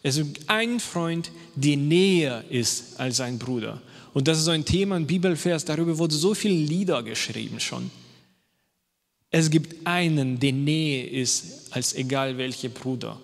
Es 0.02 0.18
gibt 0.18 0.50
einen 0.50 0.80
Freund, 0.80 1.32
der 1.56 1.78
näher 1.78 2.44
ist 2.50 3.00
als 3.00 3.18
sein 3.18 3.38
Bruder. 3.38 3.82
Und 4.14 4.28
das 4.28 4.38
ist 4.38 4.46
so 4.46 4.52
ein 4.52 4.66
Thema, 4.66 4.96
ein 4.96 5.08
Bibelvers, 5.08 5.66
darüber 5.66 5.98
wurde 5.98 6.16
so 6.16 6.34
viele 6.34 6.56
Lieder 6.56 7.02
geschrieben 7.04 7.60
schon. 7.60 7.90
Es 9.36 9.50
gibt 9.50 9.88
einen, 9.88 10.40
der 10.40 10.54
näher 10.54 11.12
ist 11.12 11.72
als 11.72 11.96
egal 11.96 12.38
welcher 12.38 12.70
Bruder. 12.70 13.20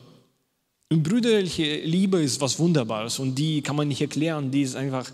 Und 0.91 1.03
brüderliche 1.03 1.81
Liebe 1.81 2.19
ist 2.19 2.41
was 2.41 2.57
Wunderbares 2.57 3.19
und 3.19 3.35
die 3.35 3.61
kann 3.61 3.75
man 3.75 3.87
nicht 3.87 4.01
erklären, 4.01 4.49
die 4.49 4.63
ist 4.63 4.75
einfach 4.75 5.11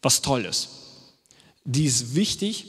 was 0.00 0.22
Tolles. 0.22 0.68
Die 1.64 1.86
ist 1.86 2.14
wichtig 2.14 2.66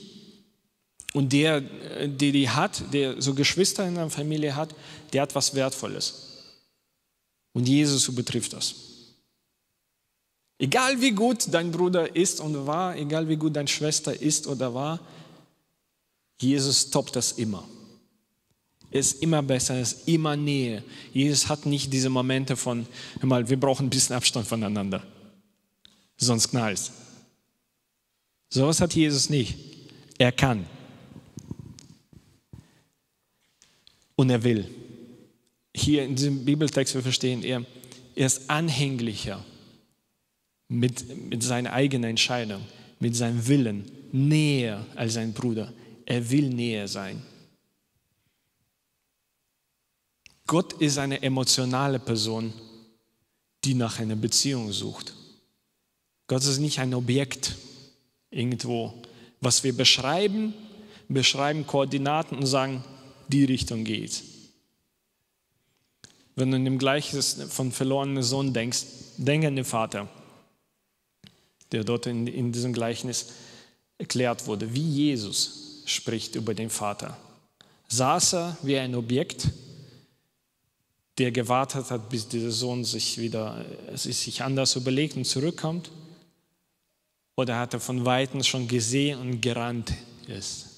und 1.14 1.32
der, 1.32 1.62
der 1.62 2.32
die 2.32 2.50
hat, 2.50 2.92
der 2.92 3.22
so 3.22 3.36
Geschwister 3.36 3.88
in 3.88 4.00
einer 4.00 4.10
Familie 4.10 4.56
hat, 4.56 4.74
der 5.14 5.22
hat 5.22 5.36
was 5.36 5.54
Wertvolles. 5.54 6.56
Und 7.54 7.70
Jesus 7.70 8.14
betrifft 8.16 8.54
das. 8.54 8.74
Egal 10.58 11.00
wie 11.00 11.12
gut 11.12 11.54
dein 11.54 11.72
Bruder 11.72 12.16
ist 12.16 12.40
und 12.40 12.66
war, 12.66 12.98
egal 12.98 13.30
wie 13.30 13.36
gut 13.36 13.56
deine 13.56 13.68
Schwester 13.68 14.20
ist 14.20 14.48
oder 14.48 14.74
war, 14.74 15.00
Jesus 16.44 16.90
toppt 16.92 17.16
das 17.16 17.34
immer 17.34 17.68
ist 18.94 19.24
immer 19.24 19.42
besser, 19.42 19.80
ist 19.80 20.08
immer 20.08 20.36
Nähe. 20.36 20.84
Jesus 21.14 21.50
hat 21.50 21.66
nicht 21.66 21.92
diese 21.92 22.10
Momente 22.10 22.56
von, 22.56 22.86
hör 23.20 23.28
mal, 23.28 23.50
wir 23.50 23.60
brauchen 23.60 23.88
ein 23.88 23.90
bisschen 23.90 24.16
Abstand 24.16 24.48
voneinander, 24.48 25.04
sonst 26.16 26.50
knallt 26.50 26.78
es. 26.78 26.92
Sowas 28.50 28.80
hat 28.82 28.94
Jesus 28.94 29.30
nicht. 29.32 29.56
Er 30.20 30.32
kann. 30.32 30.66
Und 34.16 34.30
er 34.30 34.44
will. 34.44 34.70
Hier 35.76 36.04
in 36.04 36.16
diesem 36.16 36.46
Bibeltext, 36.46 36.94
wir 36.94 37.02
verstehen, 37.02 37.44
er, 37.44 37.66
er 38.16 38.28
ist 38.28 38.48
anhänglicher 38.48 39.44
mit, 40.68 41.30
mit 41.32 41.42
seiner 41.42 41.74
eigenen 41.74 42.12
Entscheidung, 42.12 42.62
mit 43.00 43.16
seinem 43.16 43.48
Willen, 43.48 43.92
näher 44.12 44.86
als 44.96 45.16
sein 45.16 45.34
Bruder. 45.34 45.74
Er 46.06 46.30
will 46.30 46.50
näher 46.50 46.88
sein. 46.88 47.22
Gott 50.46 50.74
ist 50.74 50.98
eine 50.98 51.22
emotionale 51.22 52.00
Person, 52.00 52.54
die 53.64 53.74
nach 53.74 54.00
einer 54.00 54.16
Beziehung 54.16 54.72
sucht. 54.72 55.14
Gott 56.28 56.44
ist 56.44 56.60
nicht 56.60 56.80
ein 56.80 56.94
Objekt 56.94 57.56
irgendwo. 58.30 58.94
Was 59.40 59.64
wir 59.64 59.76
beschreiben, 59.76 60.54
beschreiben 61.08 61.66
Koordinaten 61.66 62.38
und 62.38 62.46
sagen, 62.46 62.84
die 63.30 63.46
Richtung 63.46 63.84
geht. 63.84 64.24
Wenn 66.36 66.52
du 66.52 66.58
in 66.58 66.66
dem 66.66 66.80
Gleichnis 66.80 67.42
von 67.50 67.72
verlorenen 67.72 68.24
Sohn 68.24 68.54
denkst, 68.54 68.84
denke 69.18 69.48
an 69.48 69.56
den 69.56 69.66
Vater, 69.66 70.10
der 71.72 71.84
dort 71.84 72.08
in, 72.08 72.28
in 72.28 72.52
diesem 72.52 72.74
Gleichnis 72.74 73.28
erklärt 73.98 74.48
wurde, 74.48 74.74
wie 74.74 74.82
Jesus 74.82 75.63
spricht 75.86 76.36
über 76.36 76.54
den 76.54 76.70
Vater. 76.70 77.18
Saß 77.88 78.34
er 78.34 78.58
wie 78.64 78.78
ein 78.78 78.96
Objekt, 78.96 79.50
der 81.18 81.32
gewartet 81.32 81.92
hat, 81.92 82.10
bis 82.10 82.28
dieser 82.28 82.52
Sohn 82.52 82.84
sich 82.84 83.18
wieder 83.18 83.66
sich 83.94 84.42
anders 84.42 84.76
überlegt 84.76 85.16
und 85.16 85.26
zurückkommt? 85.26 85.92
Oder 87.36 87.60
hat 87.60 87.74
er 87.74 87.80
von 87.80 88.06
Weitem 88.06 88.44
schon 88.44 88.68
gesehen 88.68 89.20
und 89.20 89.42
gerannt 89.42 89.94
ist? 90.28 90.70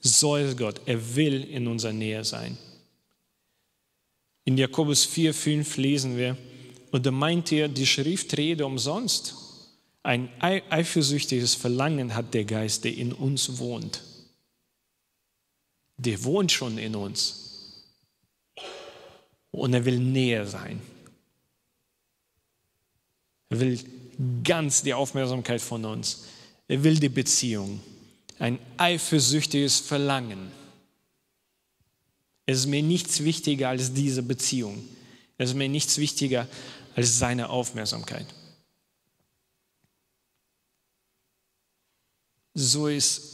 So 0.00 0.36
ist 0.36 0.56
Gott. 0.56 0.80
Er 0.86 1.14
will 1.14 1.44
in 1.44 1.66
unserer 1.66 1.92
Nähe 1.92 2.24
sein. 2.24 2.56
In 4.44 4.56
Jakobus 4.56 5.04
4, 5.04 5.34
5 5.34 5.76
lesen 5.76 6.16
wir, 6.16 6.36
oder 6.92 7.10
meint 7.10 7.52
ihr, 7.52 7.68
die 7.68 7.86
Schrift 7.86 8.36
rede 8.36 8.66
umsonst? 8.66 9.34
Ein 10.02 10.30
eifersüchtiges 10.40 11.54
Verlangen 11.54 12.14
hat 12.14 12.32
der 12.32 12.44
Geist, 12.44 12.84
der 12.84 12.94
in 12.94 13.12
uns 13.12 13.58
wohnt. 13.58 14.02
Der 15.98 16.24
wohnt 16.24 16.50
schon 16.50 16.78
in 16.78 16.96
uns. 16.96 17.82
Und 19.50 19.74
er 19.74 19.84
will 19.84 19.98
näher 19.98 20.46
sein. 20.46 20.80
Er 23.50 23.60
will 23.60 23.78
ganz 24.42 24.82
die 24.82 24.94
Aufmerksamkeit 24.94 25.60
von 25.60 25.84
uns. 25.84 26.24
Er 26.66 26.82
will 26.82 26.98
die 26.98 27.08
Beziehung. 27.08 27.80
Ein 28.38 28.58
eifersüchtiges 28.78 29.80
Verlangen. 29.80 30.50
Es 32.46 32.60
ist 32.60 32.66
mir 32.66 32.82
nichts 32.82 33.22
wichtiger 33.22 33.68
als 33.68 33.92
diese 33.92 34.22
Beziehung. 34.22 34.82
Es 35.36 35.50
ist 35.50 35.56
mir 35.56 35.68
nichts 35.68 35.98
wichtiger 35.98 36.48
als 36.96 37.18
seine 37.18 37.50
Aufmerksamkeit. 37.50 38.26
So 42.54 42.88
ist 42.88 43.30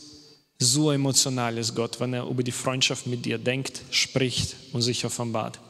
so 0.59 0.91
emotional 0.91 1.59
ist 1.59 1.75
Gott, 1.75 2.01
wenn 2.01 2.15
er 2.15 2.27
über 2.27 2.43
die 2.43 2.53
Freundschaft 2.53 3.07
mit 3.07 3.25
dir 3.25 3.39
denkt, 3.39 3.83
spricht 3.91 4.57
und 4.73 4.83
sich 4.83 5.05
offenbart. 5.05 5.61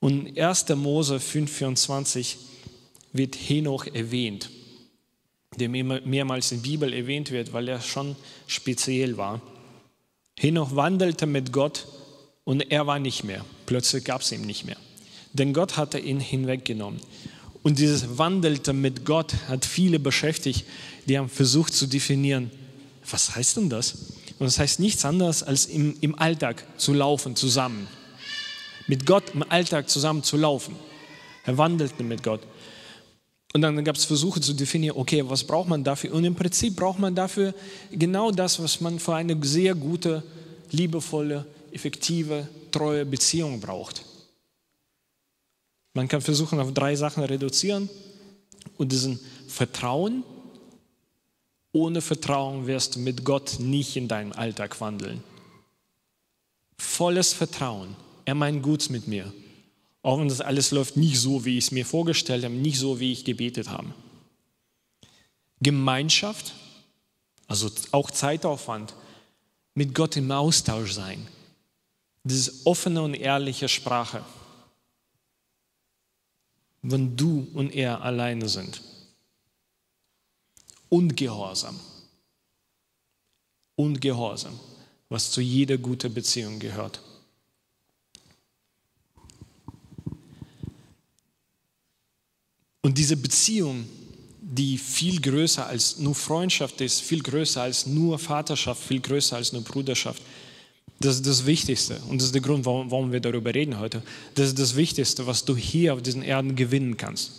Und 0.00 0.38
1. 0.38 0.68
Mose 0.76 1.16
5,24 1.16 2.36
wird 3.12 3.34
Henoch 3.34 3.86
erwähnt, 3.86 4.48
der 5.56 5.68
mehrmals 5.68 6.52
in 6.52 6.62
der 6.62 6.68
Bibel 6.68 6.92
erwähnt 6.92 7.32
wird, 7.32 7.52
weil 7.52 7.66
er 7.66 7.80
schon 7.80 8.14
speziell 8.46 9.16
war. 9.16 9.40
Henoch 10.38 10.76
wandelte 10.76 11.26
mit 11.26 11.52
Gott 11.52 11.88
und 12.44 12.70
er 12.70 12.86
war 12.86 13.00
nicht 13.00 13.24
mehr. 13.24 13.44
Plötzlich 13.66 14.04
gab 14.04 14.20
es 14.20 14.30
ihn 14.30 14.42
nicht 14.42 14.64
mehr. 14.64 14.76
Denn 15.32 15.52
Gott 15.52 15.76
hatte 15.76 15.98
ihn 15.98 16.20
hinweggenommen. 16.20 17.00
Und 17.68 17.78
dieses 17.78 18.16
Wandelte 18.16 18.72
mit 18.72 19.04
Gott 19.04 19.34
hat 19.46 19.66
viele 19.66 19.98
beschäftigt, 19.98 20.64
die 21.04 21.18
haben 21.18 21.28
versucht 21.28 21.74
zu 21.74 21.86
definieren, 21.86 22.50
was 23.10 23.36
heißt 23.36 23.58
denn 23.58 23.68
das? 23.68 23.92
Und 24.38 24.46
das 24.46 24.58
heißt 24.58 24.80
nichts 24.80 25.04
anderes, 25.04 25.42
als 25.42 25.66
im, 25.66 25.94
im 26.00 26.18
Alltag 26.18 26.64
zu 26.78 26.94
laufen 26.94 27.36
zusammen. 27.36 27.86
Mit 28.86 29.04
Gott 29.04 29.34
im 29.34 29.44
Alltag 29.50 29.90
zusammen 29.90 30.22
zu 30.22 30.38
laufen. 30.38 30.76
Er 31.44 31.58
wandelte 31.58 32.02
mit 32.02 32.22
Gott. 32.22 32.40
Und 33.52 33.60
dann 33.60 33.84
gab 33.84 33.96
es 33.96 34.06
Versuche 34.06 34.40
zu 34.40 34.54
definieren, 34.54 34.96
okay, 34.96 35.22
was 35.28 35.44
braucht 35.44 35.68
man 35.68 35.84
dafür? 35.84 36.14
Und 36.14 36.24
im 36.24 36.36
Prinzip 36.36 36.74
braucht 36.74 36.98
man 36.98 37.14
dafür 37.14 37.52
genau 37.92 38.30
das, 38.30 38.62
was 38.62 38.80
man 38.80 38.98
für 38.98 39.14
eine 39.14 39.36
sehr 39.44 39.74
gute, 39.74 40.22
liebevolle, 40.70 41.44
effektive, 41.70 42.48
treue 42.70 43.04
Beziehung 43.04 43.60
braucht. 43.60 44.06
Man 45.94 46.08
kann 46.08 46.20
versuchen, 46.20 46.60
auf 46.60 46.72
drei 46.72 46.94
Sachen 46.96 47.24
reduzieren. 47.24 47.88
Und 48.76 48.92
diesen 48.92 49.18
Vertrauen, 49.48 50.22
ohne 51.72 52.00
Vertrauen 52.00 52.66
wirst 52.66 52.96
du 52.96 53.00
mit 53.00 53.24
Gott 53.24 53.56
nicht 53.58 53.96
in 53.96 54.08
deinem 54.08 54.32
Alltag 54.32 54.80
wandeln. 54.80 55.22
Volles 56.78 57.32
Vertrauen. 57.32 57.96
Er 58.24 58.34
meint 58.34 58.62
gut 58.62 58.90
mit 58.90 59.08
mir. 59.08 59.32
Auch 60.02 60.20
wenn 60.20 60.28
das 60.28 60.40
alles 60.40 60.70
läuft 60.70 60.96
nicht 60.96 61.18
so, 61.18 61.44
wie 61.44 61.58
ich 61.58 61.66
es 61.66 61.70
mir 61.70 61.84
vorgestellt 61.84 62.44
habe, 62.44 62.54
nicht 62.54 62.78
so, 62.78 63.00
wie 63.00 63.12
ich 63.12 63.24
gebetet 63.24 63.68
habe. 63.68 63.92
Gemeinschaft, 65.60 66.54
also 67.46 67.70
auch 67.90 68.10
Zeitaufwand, 68.10 68.94
mit 69.74 69.94
Gott 69.94 70.16
im 70.16 70.30
Austausch 70.30 70.92
sein. 70.92 71.26
Ist 72.24 72.66
offene 72.66 73.02
und 73.02 73.14
ehrliche 73.14 73.68
Sprache. 73.68 74.22
Wenn 76.82 77.16
du 77.16 77.48
und 77.54 77.74
er 77.74 78.02
alleine 78.02 78.48
sind 78.48 78.80
und 80.88 81.16
Gehorsam. 81.16 81.78
Und 83.76 84.00
Gehorsam, 84.00 84.58
was 85.08 85.30
zu 85.30 85.40
jeder 85.40 85.78
guten 85.78 86.12
Beziehung 86.12 86.58
gehört. 86.58 87.00
Und 92.82 92.98
diese 92.98 93.16
Beziehung, 93.16 93.86
die 94.40 94.78
viel 94.78 95.20
größer 95.20 95.66
als 95.66 95.98
nur 95.98 96.14
Freundschaft 96.14 96.80
ist, 96.80 97.02
viel 97.02 97.22
größer 97.22 97.62
als 97.62 97.86
nur 97.86 98.18
Vaterschaft, 98.18 98.82
viel 98.82 99.00
größer 99.00 99.36
als 99.36 99.52
nur 99.52 99.62
Bruderschaft, 99.62 100.22
das 101.00 101.16
ist 101.16 101.26
das 101.26 101.46
Wichtigste. 101.46 102.00
Und 102.08 102.18
das 102.18 102.26
ist 102.26 102.34
der 102.34 102.42
Grund, 102.42 102.64
warum, 102.64 102.90
warum 102.90 103.12
wir 103.12 103.20
darüber 103.20 103.54
reden 103.54 103.78
heute. 103.78 104.02
Das 104.34 104.48
ist 104.48 104.58
das 104.58 104.76
Wichtigste, 104.76 105.26
was 105.26 105.44
du 105.44 105.56
hier 105.56 105.94
auf 105.94 106.02
diesen 106.02 106.22
Erden 106.22 106.56
gewinnen 106.56 106.96
kannst 106.96 107.32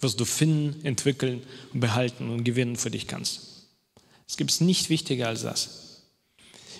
was 0.00 0.16
du 0.16 0.24
finden, 0.24 0.84
entwickeln, 0.84 1.42
behalten 1.72 2.30
und 2.30 2.44
gewinnen 2.44 2.76
für 2.76 2.90
dich 2.90 3.06
kannst. 3.06 3.66
Es 4.26 4.36
gibt 4.36 4.60
nicht 4.60 4.90
wichtiger 4.90 5.28
als 5.28 5.42
das. 5.42 6.02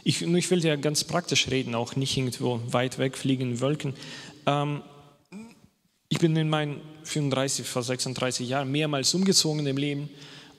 Ich, 0.04 0.22
ich 0.22 0.50
will 0.50 0.60
dir 0.60 0.76
ganz 0.76 1.04
praktisch 1.04 1.48
reden, 1.48 1.74
auch 1.74 1.96
nicht 1.96 2.16
irgendwo 2.16 2.60
weit 2.70 2.98
weg 2.98 3.16
fliegen 3.16 3.60
Wolken. 3.60 3.94
Ähm, 4.46 4.82
ich 6.08 6.18
bin 6.18 6.36
in 6.36 6.48
meinen 6.48 6.80
34, 7.04 7.66
fast 7.66 7.88
36 7.88 8.48
Jahren 8.48 8.70
mehrmals 8.70 9.12
umgezogen 9.14 9.66
im 9.66 9.76
Leben 9.76 10.08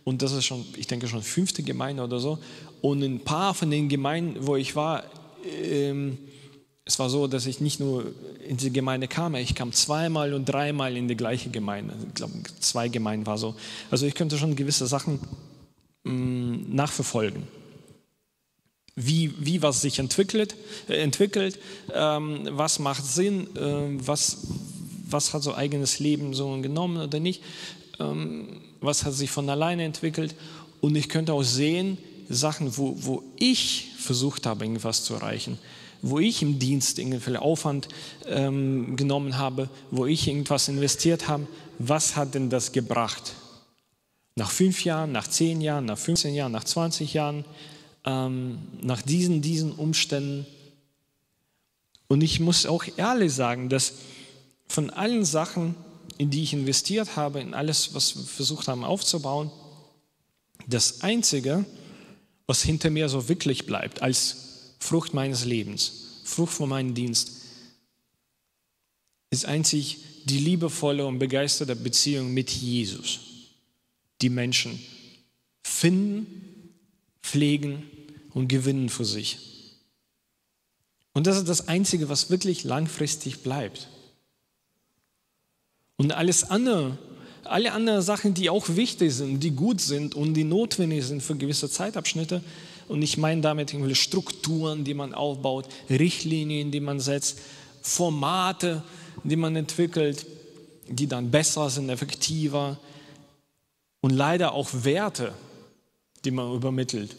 und 0.03 0.21
das 0.21 0.31
ist 0.31 0.45
schon, 0.45 0.65
ich 0.75 0.87
denke 0.87 1.07
schon 1.07 1.23
fünfte 1.23 1.63
Gemeinde 1.63 2.03
oder 2.03 2.19
so. 2.19 2.39
Und 2.81 3.03
ein 3.03 3.19
paar 3.19 3.53
von 3.53 3.69
den 3.71 3.89
Gemeinden, 3.89 4.47
wo 4.47 4.55
ich 4.55 4.75
war, 4.75 5.03
ähm, 5.63 6.17
es 6.89 6.97
war 6.97 7.09
so, 7.09 7.27
dass 7.27 7.45
ich 7.45 7.61
nicht 7.61 7.79
nur 7.79 8.11
in 8.47 8.57
die 8.57 8.73
Gemeinde 8.73 9.07
kam, 9.07 9.35
ich 9.35 9.53
kam 9.53 9.71
zweimal 9.73 10.33
und 10.33 10.45
dreimal 10.45 10.97
in 10.97 11.07
die 11.07 11.15
gleiche 11.15 11.51
Gemeinde. 11.51 11.93
Ich 12.07 12.15
glaube, 12.15 12.33
zwei 12.59 12.87
Gemeinden 12.87 13.27
war 13.27 13.37
so. 13.37 13.55
Also 13.91 14.07
ich 14.07 14.15
könnte 14.15 14.39
schon 14.39 14.55
gewisse 14.55 14.87
Sachen 14.87 15.19
mh, 16.03 16.13
mm, 16.13 16.75
nachverfolgen. 16.75 17.43
Wie, 18.95 19.31
wie 19.39 19.61
was 19.61 19.81
sich 19.81 19.99
entwickelt, 19.99 20.55
äh, 20.89 20.95
entwickelt 20.95 21.59
ähm, 21.93 22.47
was 22.51 22.79
macht 22.79 23.05
Sinn, 23.05 23.55
äh, 23.55 24.05
was, 24.05 24.47
was 25.07 25.33
hat 25.33 25.43
so 25.43 25.53
eigenes 25.53 25.99
Leben 25.99 26.33
so 26.33 26.59
genommen 26.59 26.97
oder 26.97 27.19
nicht, 27.19 27.43
ähm, 27.99 28.61
was 28.81 29.05
hat 29.05 29.13
sich 29.13 29.29
von 29.29 29.47
alleine 29.47 29.83
entwickelt. 29.83 30.35
Und 30.81 30.95
ich 30.95 31.07
könnte 31.07 31.33
auch 31.33 31.43
sehen, 31.43 31.99
Sachen, 32.29 32.77
wo, 32.77 32.95
wo 32.97 33.23
ich 33.37 33.87
versucht 33.97 34.45
habe, 34.45 34.65
irgendwas 34.65 35.03
zu 35.03 35.15
erreichen 35.15 35.57
wo 36.01 36.19
ich 36.19 36.41
im 36.41 36.59
Dienst 36.59 36.99
irgendwie 36.99 37.37
Aufwand 37.37 37.89
ähm, 38.25 38.95
genommen 38.95 39.37
habe, 39.37 39.69
wo 39.91 40.05
ich 40.05 40.27
irgendwas 40.27 40.67
investiert 40.67 41.27
habe, 41.27 41.47
was 41.77 42.15
hat 42.15 42.35
denn 42.35 42.49
das 42.49 42.71
gebracht? 42.71 43.33
Nach 44.35 44.49
fünf 44.49 44.83
Jahren, 44.85 45.11
nach 45.11 45.27
zehn 45.27 45.61
Jahren, 45.61 45.85
nach 45.85 45.97
15 45.97 46.33
Jahren, 46.33 46.51
nach 46.51 46.63
20 46.63 47.13
Jahren, 47.13 47.43
ähm, 48.05 48.59
nach 48.81 49.01
diesen, 49.01 49.41
diesen 49.41 49.73
Umständen. 49.73 50.45
Und 52.07 52.21
ich 52.21 52.39
muss 52.39 52.65
auch 52.65 52.85
ehrlich 52.95 53.33
sagen, 53.33 53.69
dass 53.69 53.93
von 54.67 54.89
allen 54.89 55.25
Sachen, 55.25 55.75
in 56.17 56.29
die 56.29 56.43
ich 56.43 56.53
investiert 56.53 57.15
habe, 57.17 57.41
in 57.41 57.53
alles, 57.53 57.93
was 57.93 58.15
wir 58.15 58.23
versucht 58.23 58.67
haben 58.67 58.85
aufzubauen, 58.85 59.51
das 60.67 61.01
Einzige, 61.01 61.65
was 62.49 62.63
hinter 62.63 62.89
mir 62.89 63.07
so 63.09 63.29
wirklich 63.29 63.67
bleibt 63.67 64.01
als 64.01 64.73
Frucht 64.79 65.13
meines 65.13 65.45
Lebens, 65.45 66.23
Frucht 66.23 66.53
von 66.53 66.69
meinem 66.69 66.95
Dienst, 66.95 67.31
ist 69.29 69.45
einzig 69.45 69.99
die 70.25 70.39
liebevolle 70.39 71.05
und 71.05 71.19
begeisterte 71.19 71.75
Beziehung 71.75 72.33
mit 72.33 72.49
Jesus, 72.49 73.19
die 74.23 74.29
Menschen 74.29 74.83
finden, 75.61 76.73
pflegen 77.21 77.83
und 78.31 78.47
gewinnen 78.47 78.89
für 78.89 79.05
sich. 79.05 79.37
Und 81.13 81.27
das 81.27 81.37
ist 81.37 81.49
das 81.49 81.67
Einzige, 81.67 82.09
was 82.09 82.31
wirklich 82.31 82.63
langfristig 82.63 83.43
bleibt. 83.43 83.89
Und 85.97 86.13
alles 86.13 86.45
andere, 86.45 86.97
alle 87.49 87.71
anderen 87.71 88.01
Sachen, 88.01 88.33
die 88.33 88.49
auch 88.49 88.69
wichtig 88.69 89.13
sind, 89.13 89.43
die 89.43 89.51
gut 89.51 89.81
sind 89.81 90.15
und 90.15 90.33
die 90.33 90.43
notwendig 90.43 91.05
sind 91.05 91.21
für 91.21 91.35
gewisse 91.35 91.69
Zeitabschnitte, 91.69 92.41
und 92.89 93.03
ich 93.03 93.17
meine 93.17 93.41
damit 93.41 93.71
irgendwelche 93.71 94.01
Strukturen, 94.01 94.83
die 94.83 94.95
man 94.95 95.13
aufbaut, 95.13 95.69
Richtlinien, 95.89 96.71
die 96.71 96.79
man 96.79 96.99
setzt, 96.99 97.37
Formate, 97.83 98.83
die 99.23 99.35
man 99.35 99.55
entwickelt, 99.55 100.25
die 100.87 101.07
dann 101.07 101.31
besser 101.31 101.69
sind, 101.69 101.89
effektiver. 101.89 102.77
und 104.01 104.11
leider 104.11 104.53
auch 104.53 104.69
Werte, 104.71 105.33
die 106.23 106.31
man 106.31 106.53
übermittelt. 106.53 107.15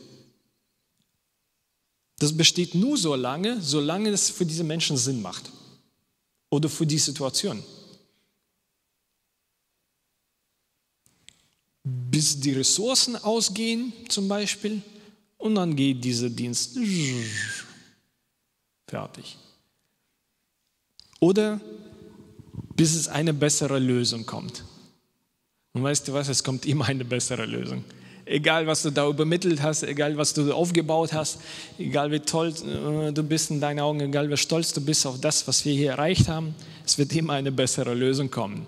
Das 2.19 2.37
besteht 2.37 2.75
nur 2.75 2.97
so 2.97 3.15
lange, 3.15 3.61
solange 3.61 4.11
es 4.11 4.31
für 4.31 4.47
diese 4.47 4.65
Menschen 4.65 4.97
Sinn 4.97 5.23
macht 5.23 5.51
oder 6.49 6.69
für 6.69 6.87
die 6.87 6.99
Situation. 6.99 7.63
Bis 12.21 12.39
die 12.39 12.53
Ressourcen 12.53 13.17
ausgehen 13.17 13.95
zum 14.11 14.29
Beispiel 14.29 14.83
und 15.39 15.55
dann 15.55 15.75
geht 15.75 16.05
dieser 16.05 16.29
Dienst 16.29 16.79
fertig. 18.87 19.39
Oder 21.19 21.59
bis 22.77 22.95
es 22.95 23.09
eine 23.09 23.33
bessere 23.33 23.79
Lösung 23.79 24.27
kommt. 24.27 24.65
Und 25.73 25.83
weißt 25.83 26.09
du 26.09 26.13
was, 26.13 26.29
es 26.29 26.45
kommt 26.45 26.67
immer 26.67 26.85
eine 26.85 27.07
bessere 27.07 27.47
Lösung. 27.47 27.85
Egal, 28.27 28.67
was 28.67 28.83
du 28.83 28.91
da 28.91 29.09
übermittelt 29.09 29.63
hast, 29.63 29.83
egal, 29.83 30.15
was 30.19 30.35
du 30.35 30.53
aufgebaut 30.53 31.15
hast, 31.15 31.39
egal, 31.79 32.13
wie 32.13 32.21
toll 32.21 32.49
äh, 32.49 33.15
du 33.15 33.23
bist 33.23 33.51
in 33.51 33.63
deinen 33.63 33.81
Augen, 33.81 33.99
egal, 34.01 34.29
wie 34.29 34.37
stolz 34.37 34.75
du 34.75 34.83
bist 34.83 35.07
auf 35.07 35.19
das, 35.19 35.49
was 35.49 35.65
wir 35.65 35.73
hier 35.73 35.93
erreicht 35.93 36.29
haben, 36.29 36.55
es 36.85 36.99
wird 36.99 37.15
immer 37.15 37.33
eine 37.33 37.51
bessere 37.51 37.95
Lösung 37.95 38.31
kommen. 38.31 38.67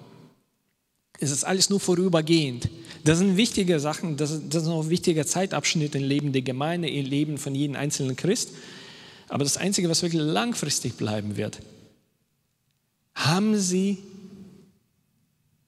Es 1.21 1.31
ist 1.31 1.45
alles 1.45 1.69
nur 1.69 1.81
vorübergehend. 1.81 2.71
Das 3.05 3.19
sind 3.19 3.37
wichtige 3.37 3.81
Sachen, 3.81 4.17
das, 4.17 4.41
das 4.49 4.65
sind 4.65 4.73
auch 4.73 4.89
wichtige 4.89 5.27
Zeitabschnitte 5.27 5.99
im 5.99 6.05
Leben 6.05 6.33
der 6.33 6.43
Gemeinde, 6.43 6.89
im 6.89 7.07
Leben 7.07 7.39
von 7.39 7.55
jedem 7.55 7.77
einzelnen 7.77 8.17
Christ. 8.17 8.51
Aber 9.29 9.45
das 9.45 9.57
Einzige, 9.57 9.89
was 9.89 10.03
wirklich 10.03 10.23
langfristig 10.23 10.95
bleiben 10.95 11.37
wird, 11.37 11.59
haben 13.15 13.59
sie 13.59 13.99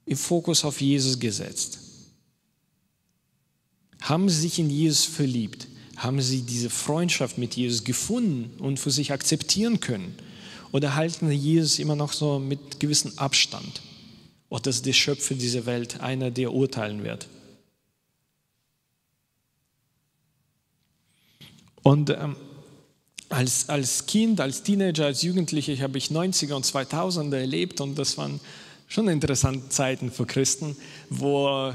im 0.05 0.17
Fokus 0.17 0.63
auf 0.63 0.79
Jesus 0.81 1.19
gesetzt 1.19 1.79
haben 4.05 4.29
sie 4.29 4.41
sich 4.41 4.59
in 4.59 4.69
Jesus 4.69 5.05
verliebt, 5.05 5.67
haben 5.97 6.21
sie 6.21 6.43
diese 6.43 6.69
Freundschaft 6.69 7.39
mit 7.39 7.55
Jesus 7.55 7.83
gefunden 7.83 8.51
und 8.59 8.79
für 8.79 8.91
sich 8.91 9.11
akzeptieren 9.11 9.79
können? 9.79 10.15
Oder 10.71 10.95
halten 10.95 11.29
sie 11.29 11.35
Jesus 11.35 11.79
immer 11.79 11.95
noch 11.95 12.13
so 12.13 12.37
mit 12.37 12.79
gewissem 12.79 13.13
Abstand? 13.17 13.81
Oder 14.49 14.69
ist 14.69 14.85
der 14.85 14.93
Schöpfer 14.93 15.35
dieser 15.35 15.65
Welt 15.65 15.99
einer, 16.01 16.31
der 16.31 16.53
urteilen 16.53 17.03
wird? 17.03 17.27
Und 21.81 22.09
ähm, 22.09 22.35
als, 23.29 23.69
als 23.69 24.05
Kind, 24.05 24.39
als 24.41 24.63
Teenager, 24.63 25.05
als 25.05 25.21
Jugendlicher 25.21 25.77
habe 25.83 25.97
ich 25.97 26.07
90er 26.07 26.53
und 26.53 26.65
2000er 26.65 27.37
erlebt 27.37 27.81
und 27.81 27.97
das 27.97 28.17
waren 28.17 28.39
schon 28.87 29.07
interessante 29.07 29.69
Zeiten 29.69 30.11
für 30.11 30.25
Christen, 30.25 30.75
wo 31.09 31.73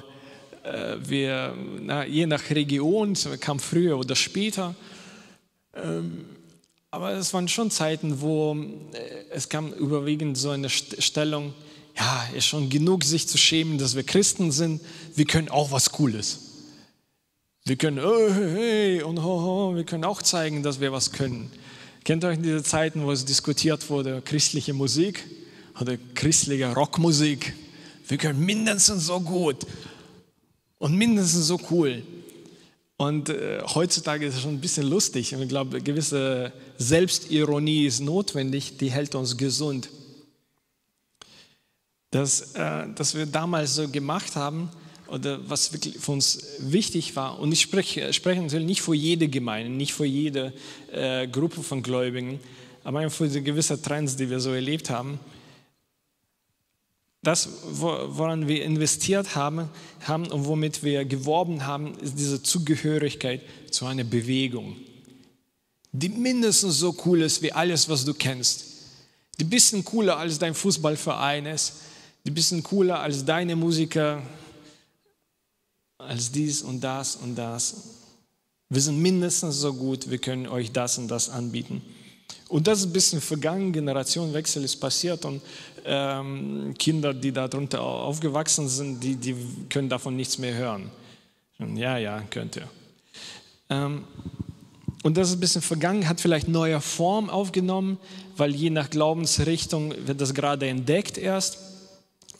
äh, 0.62 0.96
wir, 1.00 1.56
na, 1.80 2.06
je 2.06 2.26
nach 2.26 2.50
Region, 2.50 3.14
kam 3.40 3.58
früher 3.58 3.98
oder 3.98 4.14
später. 4.14 4.74
Ähm, 5.74 6.24
aber 6.90 7.12
es 7.12 7.32
waren 7.32 7.48
schon 7.48 7.70
Zeiten, 7.70 8.20
wo 8.20 8.56
äh, 8.92 8.98
es 9.30 9.48
kam 9.48 9.72
überwiegend 9.72 10.38
so 10.38 10.50
eine 10.50 10.68
Stellung, 10.68 11.54
ja, 12.00 12.24
ist 12.34 12.46
schon 12.46 12.70
genug, 12.70 13.04
sich 13.04 13.28
zu 13.28 13.36
schämen, 13.36 13.76
dass 13.76 13.94
wir 13.94 14.02
Christen 14.02 14.52
sind. 14.52 14.80
Wir 15.14 15.26
können 15.26 15.50
auch 15.50 15.70
was 15.70 15.92
Cooles. 15.92 16.38
Wir 17.64 17.76
können, 17.76 17.98
oh, 17.98 18.30
hey, 18.32 19.02
und 19.02 19.22
ho, 19.22 19.42
ho, 19.42 19.76
wir 19.76 19.84
können 19.84 20.04
auch 20.04 20.22
zeigen, 20.22 20.62
dass 20.62 20.80
wir 20.80 20.92
was 20.92 21.12
können. 21.12 21.52
Kennt 22.04 22.24
ihr 22.24 22.28
euch 22.28 22.38
diese 22.38 22.62
Zeiten, 22.62 23.04
wo 23.04 23.12
es 23.12 23.26
diskutiert 23.26 23.90
wurde, 23.90 24.22
christliche 24.22 24.72
Musik 24.72 25.22
oder 25.78 25.98
christliche 26.14 26.72
Rockmusik? 26.72 27.52
Wir 28.08 28.16
können 28.16 28.44
mindestens 28.44 29.06
so 29.06 29.20
gut 29.20 29.66
und 30.78 30.96
mindestens 30.96 31.46
so 31.48 31.60
cool. 31.70 32.02
Und 32.96 33.28
äh, 33.28 33.60
heutzutage 33.74 34.24
ist 34.24 34.36
es 34.36 34.40
schon 34.40 34.54
ein 34.54 34.60
bisschen 34.60 34.86
lustig. 34.88 35.34
Und 35.34 35.42
ich 35.42 35.48
glaube, 35.50 35.82
gewisse 35.82 36.52
Selbstironie 36.78 37.86
ist 37.86 38.00
notwendig, 38.00 38.78
die 38.78 38.90
hält 38.90 39.14
uns 39.14 39.36
gesund. 39.36 39.90
Das, 42.10 42.54
äh, 42.54 42.88
dass 42.94 43.14
wir 43.14 43.26
damals 43.26 43.74
so 43.74 43.88
gemacht 43.88 44.36
haben, 44.36 44.68
oder 45.06 45.40
was 45.48 45.72
wirklich 45.72 45.98
für 45.98 46.12
uns 46.12 46.44
wichtig 46.58 47.16
war, 47.16 47.38
und 47.38 47.52
ich 47.52 47.60
spreche, 47.60 48.12
spreche 48.12 48.40
natürlich 48.40 48.66
nicht 48.66 48.82
für 48.82 48.94
jede 48.94 49.28
Gemeinde, 49.28 49.70
nicht 49.70 49.92
für 49.92 50.06
jede 50.06 50.52
äh, 50.92 51.26
Gruppe 51.26 51.62
von 51.62 51.82
Gläubigen, 51.82 52.40
aber 52.84 53.00
einfach 53.00 53.16
für 53.16 53.28
gewisse 53.42 53.80
Trends, 53.80 54.16
die 54.16 54.30
wir 54.30 54.40
so 54.40 54.52
erlebt 54.52 54.90
haben, 54.90 55.18
das, 57.22 57.48
woran 57.70 58.48
wir 58.48 58.64
investiert 58.64 59.36
haben, 59.36 59.68
haben 60.06 60.26
und 60.28 60.46
womit 60.46 60.82
wir 60.82 61.04
geworben 61.04 61.66
haben, 61.66 61.94
ist 61.98 62.18
diese 62.18 62.42
Zugehörigkeit 62.42 63.42
zu 63.70 63.84
einer 63.84 64.04
Bewegung, 64.04 64.76
die 65.92 66.08
mindestens 66.08 66.78
so 66.78 66.96
cool 67.04 67.20
ist 67.20 67.42
wie 67.42 67.52
alles, 67.52 67.88
was 67.88 68.04
du 68.04 68.14
kennst. 68.14 68.64
Die 69.38 69.44
ein 69.44 69.50
bisschen 69.50 69.84
cooler 69.84 70.16
als 70.16 70.38
dein 70.38 70.54
Fußballverein 70.54 71.46
ist, 71.46 71.74
die 72.24 72.30
bisschen 72.30 72.62
cooler 72.62 73.00
als 73.00 73.24
deine 73.24 73.56
Musiker, 73.56 74.22
als 75.98 76.30
dies 76.30 76.62
und 76.62 76.80
das 76.80 77.16
und 77.16 77.36
das. 77.36 77.74
Wir 78.68 78.80
sind 78.80 79.00
mindestens 79.00 79.56
so 79.56 79.72
gut, 79.72 80.10
wir 80.10 80.18
können 80.18 80.46
euch 80.46 80.70
das 80.70 80.98
und 80.98 81.08
das 81.08 81.28
anbieten. 81.28 81.82
Und 82.48 82.66
das 82.66 82.80
ist 82.80 82.86
ein 82.86 82.92
bisschen 82.92 83.20
vergangen, 83.20 83.72
Generationenwechsel 83.72 84.64
ist 84.64 84.76
passiert 84.76 85.24
und 85.24 85.40
ähm, 85.84 86.74
Kinder, 86.78 87.14
die 87.14 87.32
darunter 87.32 87.80
aufgewachsen 87.80 88.68
sind, 88.68 89.02
die, 89.02 89.16
die 89.16 89.36
können 89.68 89.88
davon 89.88 90.16
nichts 90.16 90.38
mehr 90.38 90.54
hören. 90.54 90.90
Ja, 91.74 91.98
ja, 91.98 92.22
könnt 92.30 92.56
ihr. 92.56 92.68
Ähm, 93.68 94.04
und 95.02 95.16
das 95.16 95.28
ist 95.28 95.36
ein 95.36 95.40
bisschen 95.40 95.62
vergangen, 95.62 96.08
hat 96.08 96.20
vielleicht 96.20 96.48
neue 96.48 96.80
Form 96.80 97.30
aufgenommen, 97.30 97.98
weil 98.36 98.54
je 98.54 98.70
nach 98.70 98.90
Glaubensrichtung 98.90 99.94
wird 100.06 100.20
das 100.20 100.34
gerade 100.34 100.68
entdeckt 100.68 101.18
erst 101.18 101.58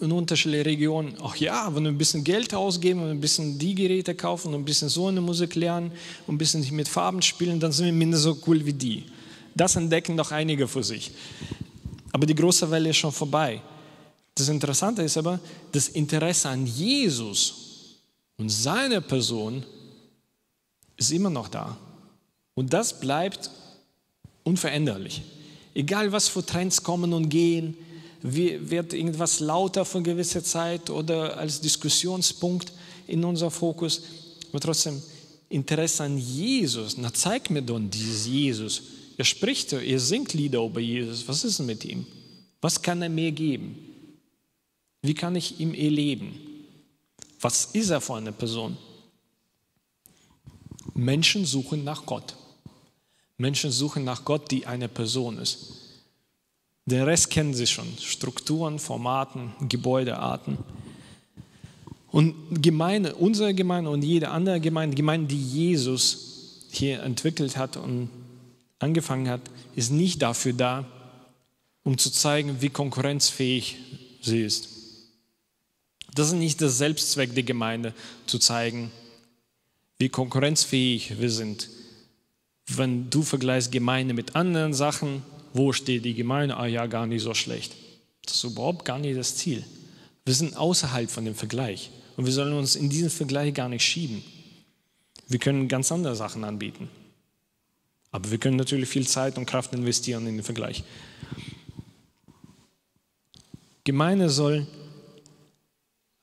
in 0.00 0.12
unterschiedlichen 0.12 0.64
Regionen. 0.64 1.14
Ach 1.22 1.36
ja, 1.36 1.74
wenn 1.74 1.84
wir 1.84 1.90
ein 1.90 1.98
bisschen 1.98 2.24
Geld 2.24 2.54
ausgeben 2.54 3.02
und 3.02 3.10
ein 3.10 3.20
bisschen 3.20 3.58
die 3.58 3.74
Geräte 3.74 4.14
kaufen 4.14 4.48
und 4.48 4.60
ein 4.60 4.64
bisschen 4.64 4.88
so 4.88 5.06
eine 5.06 5.20
Musik 5.20 5.54
lernen 5.54 5.92
ein 6.26 6.38
bisschen 6.38 6.64
mit 6.74 6.88
Farben 6.88 7.22
spielen, 7.22 7.60
dann 7.60 7.72
sind 7.72 7.86
wir 7.86 7.92
mindestens 7.92 8.24
so 8.24 8.42
cool 8.46 8.64
wie 8.64 8.72
die. 8.72 9.04
Das 9.54 9.76
entdecken 9.76 10.16
doch 10.16 10.30
einige 10.30 10.66
für 10.66 10.82
sich. 10.82 11.10
Aber 12.12 12.26
die 12.26 12.34
große 12.34 12.70
Welle 12.70 12.90
ist 12.90 12.96
schon 12.96 13.12
vorbei. 13.12 13.60
Das 14.34 14.48
Interessante 14.48 15.02
ist 15.02 15.16
aber, 15.16 15.38
das 15.72 15.88
Interesse 15.88 16.48
an 16.48 16.66
Jesus 16.66 17.98
und 18.38 18.48
seiner 18.48 19.00
Person 19.00 19.64
ist 20.96 21.12
immer 21.12 21.30
noch 21.30 21.48
da. 21.48 21.76
Und 22.54 22.72
das 22.72 22.98
bleibt 22.98 23.50
unveränderlich. 24.44 25.22
Egal 25.74 26.10
was 26.12 26.28
für 26.28 26.44
Trends 26.44 26.82
kommen 26.82 27.12
und 27.12 27.28
gehen, 27.28 27.76
wird 28.22 28.92
irgendwas 28.92 29.40
lauter 29.40 29.85
für 29.85 29.98
eine 29.98 30.04
gewisse 30.04 30.42
Zeit 30.42 30.90
oder 30.90 31.37
als 31.37 31.61
Diskussionspunkt 31.61 32.72
in 33.06 33.24
unser 33.24 33.50
Fokus. 33.50 34.02
Aber 34.50 34.61
trotzdem, 34.61 35.02
Interesse 35.48 36.04
an 36.04 36.18
Jesus, 36.18 36.96
na 36.96 37.12
zeig 37.12 37.50
mir 37.50 37.62
doch 37.62 37.80
dieses 37.80 38.26
Jesus 38.26 38.83
er 39.20 39.26
spricht, 39.26 39.74
er 39.74 40.00
singt 40.00 40.33
Lieder 40.33 40.64
über 40.64 40.80
Jesus. 40.80 41.28
Was 41.28 41.44
ist 41.44 41.59
denn 41.59 41.66
mit 41.66 41.85
ihm? 41.85 42.06
Was 42.62 42.80
kann 42.80 43.02
er 43.02 43.11
mir 43.11 43.30
geben? 43.33 43.76
Wie 45.02 45.12
kann 45.12 45.37
ich 45.37 45.61
ihm 45.61 45.74
erleben? 45.74 46.40
Was 47.38 47.66
ist 47.66 47.90
er 47.90 48.00
für 48.00 48.14
eine 48.14 48.33
Person? 48.33 48.78
Menschen 50.94 51.44
suchen 51.44 51.85
nach 51.85 52.06
Gott. 52.06 52.35
Menschen 53.37 53.70
suchen 53.70 54.04
nach 54.04 54.24
Gott, 54.24 54.50
die 54.50 54.66
eine 54.66 54.88
Person 54.88 55.37
ist. 55.37 55.79
Den 56.90 57.03
Rest 57.03 57.31
kennen 57.31 57.55
sie 57.55 57.68
schon. 57.68 57.87
Strukturen, 57.98 58.81
Formaten, 58.81 59.53
Gebäudearten. 59.68 60.59
Und 62.11 62.35
Gemeinde, 62.61 63.14
unsere 63.14 63.55
Gemeinde 63.55 63.90
und 63.90 64.03
jede 64.03 64.31
andere 64.31 64.61
Gemeinde, 64.61 64.96
Gemeinde, 64.96 65.29
die 65.29 65.40
Jesus 65.40 66.66
hier 66.70 67.03
entwickelt 67.03 67.57
hat 67.57 67.76
und 67.76 68.11
angefangen 68.81 69.29
hat, 69.29 69.42
ist 69.76 69.92
nicht 69.92 70.20
dafür 70.22 70.53
da, 70.53 70.85
um 71.85 71.96
zu 71.96 72.11
zeigen, 72.11 72.61
wie 72.61 72.70
konkurrenzfähig 72.70 73.76
sie 74.20 74.42
ist. 74.42 74.68
Das 76.14 76.29
ist 76.29 76.35
nicht 76.35 76.61
der 76.61 76.70
Selbstzweck 76.70 77.35
der 77.35 77.44
Gemeinde, 77.44 77.94
zu 78.26 78.40
zeigen, 78.40 78.90
wie 79.98 80.09
konkurrenzfähig 80.09 81.20
wir 81.20 81.31
sind. 81.31 81.68
Wenn 82.66 83.11
du 83.11 83.22
vergleichst 83.22 83.70
Gemeinde 83.70 84.14
mit 84.14 84.35
anderen 84.35 84.74
Sachen, 84.74 85.22
wo 85.52 85.72
steht 85.72 86.04
die 86.04 86.14
Gemeinde? 86.14 86.56
Ah 86.56 86.66
ja, 86.66 86.86
gar 86.86 87.06
nicht 87.06 87.22
so 87.22 87.34
schlecht. 87.34 87.74
Das 88.24 88.34
ist 88.36 88.44
überhaupt 88.44 88.84
gar 88.84 88.98
nicht 88.98 89.18
das 89.18 89.36
Ziel. 89.36 89.64
Wir 90.24 90.34
sind 90.34 90.56
außerhalb 90.56 91.10
von 91.10 91.24
dem 91.24 91.34
Vergleich 91.34 91.90
und 92.16 92.26
wir 92.26 92.32
sollen 92.32 92.52
uns 92.52 92.76
in 92.76 92.88
diesen 92.88 93.10
Vergleich 93.10 93.54
gar 93.54 93.68
nicht 93.68 93.84
schieben. 93.84 94.22
Wir 95.28 95.38
können 95.38 95.68
ganz 95.68 95.90
andere 95.90 96.16
Sachen 96.16 96.44
anbieten. 96.44 96.88
Aber 98.12 98.30
wir 98.30 98.38
können 98.38 98.56
natürlich 98.56 98.88
viel 98.88 99.06
Zeit 99.06 99.38
und 99.38 99.46
Kraft 99.46 99.72
investieren 99.72 100.26
in 100.26 100.36
den 100.36 100.44
Vergleich. 100.44 100.82
Gemeinde 103.84 104.28
soll 104.28 104.66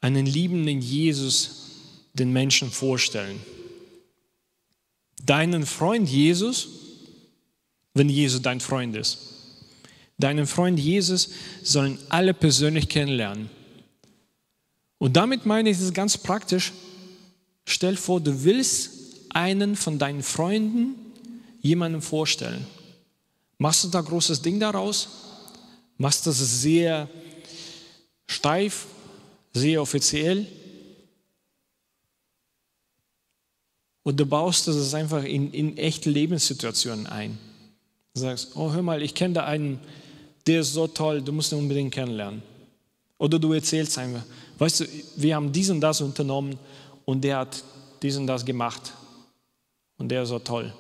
einen 0.02 0.26
liebenden 0.26 0.82
Jesus 0.82 1.68
den 2.14 2.32
Menschen 2.32 2.70
vorstellen. 2.70 3.40
Deinen 5.24 5.66
Freund 5.66 6.08
Jesus, 6.10 6.70
wenn 7.98 8.10
Jesus 8.10 8.42
dein 8.42 8.60
Freund 8.60 8.96
ist. 8.96 9.18
Deinen 10.18 10.48
Freund 10.48 10.80
Jesus 10.80 11.30
sollen 11.64 12.00
alle 12.10 12.34
persönlich 12.34 12.90
kennenlernen. 12.90 13.50
Und 14.98 15.16
damit 15.16 15.46
meine 15.46 15.70
ich 15.70 15.80
es 15.80 15.94
ganz 15.94 16.18
praktisch. 16.18 16.74
Stell 17.66 17.98
vor, 17.98 18.20
du 18.20 18.44
willst 18.44 18.92
einen 19.30 19.76
von 19.76 20.00
deinen 20.00 20.24
Freunden 20.24 20.96
jemandem 21.62 22.02
vorstellen. 22.02 22.66
Machst 23.60 23.84
du 23.84 23.90
da 23.90 24.02
großes 24.02 24.42
Ding 24.42 24.60
daraus? 24.60 25.10
Machst 25.98 26.26
du 26.26 26.30
das 26.30 26.62
sehr 26.62 27.10
steif, 28.28 28.86
sehr 29.54 29.82
offiziell? 29.82 30.48
Und 34.04 34.20
du 34.20 34.26
baust 34.26 34.68
das 34.68 34.94
einfach 34.94 35.24
in, 35.24 35.52
in 35.52 35.78
echte 35.78 36.10
Lebenssituationen 36.10 37.08
ein. 37.08 37.38
Du 38.18 38.22
sagst, 38.22 38.56
oh 38.56 38.72
hör 38.72 38.82
mal, 38.82 39.04
ich 39.04 39.14
kenne 39.14 39.36
da 39.36 39.46
einen, 39.46 39.80
der 40.48 40.62
ist 40.62 40.74
so 40.74 40.88
toll, 40.88 41.22
du 41.22 41.32
musst 41.32 41.52
ihn 41.52 41.60
unbedingt 41.60 41.94
kennenlernen. 41.94 42.42
Oder 43.20 43.38
du 43.38 43.54
erzählst 43.54 43.96
einfach, 44.00 44.24
weißt 44.58 44.80
du, 44.80 44.86
wir 45.18 45.36
haben 45.36 45.52
dies 45.52 45.70
und 45.70 45.82
das 45.82 46.02
unternommen 46.02 46.58
und 47.06 47.24
der 47.24 47.38
hat 47.38 47.64
dies 48.02 48.18
und 48.18 48.26
das 48.26 48.44
gemacht 48.44 48.92
und 50.00 50.10
der 50.10 50.24
ist 50.24 50.30
so 50.30 50.40
toll. 50.40 50.74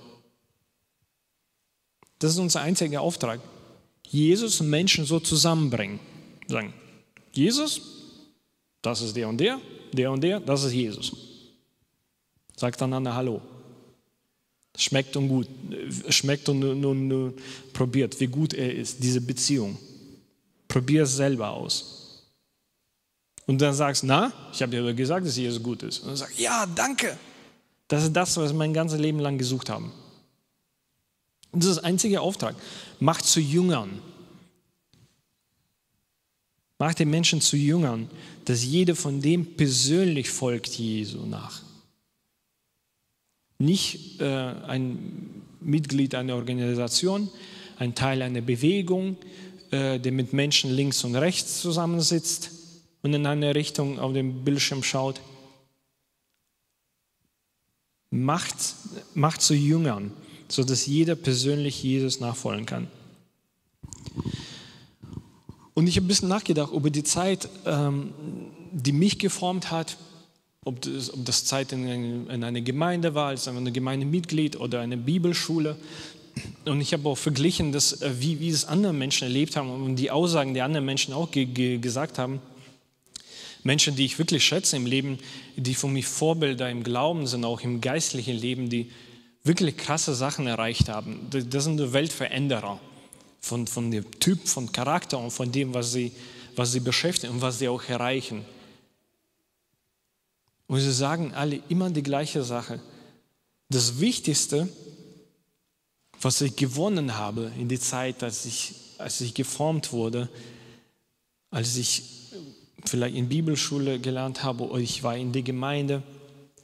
Das 2.17 2.31
ist 2.31 2.39
unser 2.39 2.61
einziger 2.61 3.01
Auftrag. 3.01 3.39
Jesus 4.07 4.59
und 4.59 4.71
Menschen 4.71 5.05
so 5.05 5.19
zusammenbringen. 5.19 5.99
Sagen, 6.47 6.73
Jesus, 7.31 7.81
das 8.81 9.01
ist 9.01 9.15
der 9.15 9.29
und 9.29 9.37
der, 9.37 9.59
der 9.93 10.11
und 10.11 10.21
der, 10.21 10.39
das 10.39 10.63
ist 10.63 10.73
Jesus. 10.73 11.15
Sagt 12.55 12.81
einander 12.81 13.13
Hallo. 13.13 13.41
Schmeckt 14.77 15.17
und 15.17 15.27
gut, 15.27 15.47
schmeckt 16.09 16.47
und 16.49 16.59
nun, 16.59 17.07
nun 17.07 17.33
probiert, 17.73 18.19
wie 18.19 18.27
gut 18.27 18.53
er 18.53 18.73
ist, 18.73 19.03
diese 19.03 19.19
Beziehung. 19.19 19.77
Probier 20.67 21.03
es 21.03 21.15
selber 21.15 21.49
aus. 21.49 22.23
Und 23.47 23.59
dann 23.59 23.73
sagst, 23.73 24.03
na, 24.03 24.31
ich 24.53 24.61
habe 24.61 24.71
dir 24.71 24.93
gesagt, 24.93 25.25
dass 25.25 25.35
Jesus 25.35 25.63
gut 25.63 25.81
ist. 25.81 25.99
Und 25.99 26.09
dann 26.09 26.17
sagst, 26.17 26.37
ja, 26.37 26.65
danke. 26.67 27.17
Das 27.87 28.03
ist 28.03 28.13
das, 28.13 28.37
was 28.37 28.51
wir 28.51 28.57
mein 28.57 28.73
ganzes 28.73 28.99
Leben 28.99 29.19
lang 29.19 29.37
gesucht 29.37 29.69
haben. 29.69 29.91
Und 31.51 31.63
das 31.63 31.71
ist 31.71 31.77
der 31.77 31.85
einzige 31.85 32.21
Auftrag. 32.21 32.55
Macht 32.99 33.25
zu 33.25 33.39
Jüngern. 33.39 34.01
Macht 36.77 36.99
den 36.99 37.09
Menschen 37.09 37.41
zu 37.41 37.57
Jüngern, 37.57 38.09
dass 38.45 38.63
jeder 38.63 38.95
von 38.95 39.21
dem 39.21 39.55
persönlich 39.55 40.29
folgt 40.29 40.77
Jesu 40.77 41.25
nach. 41.25 41.61
Nicht 43.59 44.21
äh, 44.21 44.25
ein 44.25 45.43
Mitglied 45.59 46.15
einer 46.15 46.35
Organisation, 46.35 47.29
ein 47.77 47.95
Teil 47.95 48.21
einer 48.21 48.41
Bewegung, 48.41 49.17
äh, 49.71 49.99
der 49.99 50.11
mit 50.11 50.33
Menschen 50.33 50.71
links 50.71 51.03
und 51.03 51.15
rechts 51.15 51.61
zusammensitzt 51.61 52.51
und 53.01 53.13
in 53.13 53.25
eine 53.25 53.55
Richtung 53.55 53.99
auf 53.99 54.13
dem 54.13 54.43
Bildschirm 54.43 54.83
schaut. 54.83 55.21
Macht, 58.09 58.55
macht 59.13 59.41
zu 59.41 59.53
Jüngern, 59.53 60.13
sodass 60.47 60.85
jeder 60.85 61.15
persönlich 61.15 61.83
Jesus 61.83 62.19
nachfolgen 62.19 62.65
kann. 62.65 62.87
Und 65.73 65.87
ich 65.87 65.97
habe 65.97 66.05
ein 66.05 66.07
bisschen 66.07 66.29
nachgedacht 66.29 66.73
über 66.73 66.89
die 66.89 67.03
Zeit, 67.03 67.49
ähm, 67.65 68.13
die 68.71 68.93
mich 68.93 69.19
geformt 69.19 69.69
hat, 69.69 69.97
ob 70.67 70.81
das, 70.81 71.13
ob 71.13 71.23
das 71.25 71.45
Zeit 71.45 71.71
in, 71.71 72.27
in 72.27 72.43
einer 72.43 72.61
Gemeinde 72.61 73.15
war, 73.15 73.29
als 73.29 73.47
ein 73.47 73.71
Gemeindemitglied 73.71 74.59
oder 74.59 74.81
eine 74.81 74.97
Bibelschule. 74.97 75.77
Und 76.65 76.81
ich 76.81 76.91
habe 76.91 77.07
auch 77.07 77.17
verglichen, 77.17 77.71
dass, 77.71 78.01
äh, 78.01 78.11
wie, 78.19 78.41
wie 78.41 78.49
es 78.49 78.65
andere 78.65 78.91
Menschen 78.93 79.23
erlebt 79.23 79.55
haben 79.55 79.69
und 79.69 79.95
die 79.95 80.11
Aussagen, 80.11 80.53
die 80.53 80.61
andere 80.61 80.83
Menschen 80.83 81.13
auch 81.13 81.31
ge, 81.31 81.45
ge, 81.45 81.77
gesagt 81.77 82.19
haben. 82.19 82.41
Menschen, 83.63 83.95
die 83.95 84.05
ich 84.05 84.19
wirklich 84.19 84.43
schätze 84.43 84.75
im 84.75 84.85
Leben, 84.85 85.19
die 85.55 85.73
für 85.73 85.87
mich 85.87 86.05
Vorbilder 86.05 86.69
im 86.69 86.83
Glauben 86.83 87.27
sind, 87.27 87.45
auch 87.45 87.61
im 87.61 87.79
geistlichen 87.79 88.37
Leben, 88.37 88.69
die 88.69 88.91
wirklich 89.43 89.77
krasse 89.77 90.13
Sachen 90.13 90.47
erreicht 90.47 90.89
haben. 90.89 91.27
Das 91.29 91.63
sind 91.63 91.93
Weltveränderer 91.93 92.79
von, 93.39 93.67
von 93.67 93.89
dem 93.89 94.19
Typ, 94.19 94.47
von 94.47 94.71
Charakter 94.71 95.17
und 95.17 95.31
von 95.31 95.49
dem, 95.51 95.73
was 95.73 95.93
sie, 95.93 96.11
was 96.55 96.73
sie 96.73 96.81
beschäftigen 96.81 97.33
und 97.33 97.41
was 97.41 97.59
sie 97.59 97.69
auch 97.69 97.83
erreichen. 97.87 98.45
Und 100.67 100.81
sie 100.81 100.91
sagen 100.91 101.33
alle 101.33 101.61
immer 101.69 101.89
die 101.89 102.03
gleiche 102.03 102.43
Sache. 102.43 102.79
Das 103.69 103.99
Wichtigste, 103.99 104.67
was 106.21 106.41
ich 106.41 106.55
gewonnen 106.55 107.15
habe 107.15 107.51
in 107.57 107.69
der 107.69 107.79
Zeit, 107.79 108.23
als 108.23 108.45
ich, 108.45 108.75
als 108.97 109.21
ich 109.21 109.33
geformt 109.33 109.93
wurde, 109.93 110.29
als 111.51 111.75
ich 111.77 112.03
vielleicht 112.85 113.15
in 113.15 113.29
Bibelschule 113.29 113.99
gelernt 113.99 114.43
habe 114.43 114.67
oder 114.67 114.81
ich 114.81 115.03
war 115.03 115.17
in 115.17 115.31
der 115.31 115.41
Gemeinde, 115.41 116.03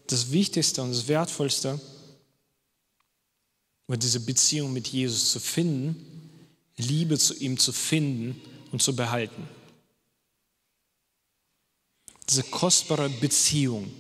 das 0.08 0.32
Wichtigste 0.32 0.82
und 0.82 0.92
das 0.92 1.08
Wertvollste 1.08 1.80
war 3.88 3.98
diese 3.98 4.20
Beziehung 4.20 4.74
mit 4.74 4.88
Jesus 4.88 5.32
zu 5.32 5.39
finden, 5.39 6.30
Liebe 6.76 7.18
zu 7.18 7.36
ihm 7.36 7.58
zu 7.58 7.72
finden 7.72 8.42
und 8.72 8.82
zu 8.82 8.96
behalten 8.96 9.48
diese 12.30 12.44
kostbare 12.44 13.10
Beziehung. 13.10 13.92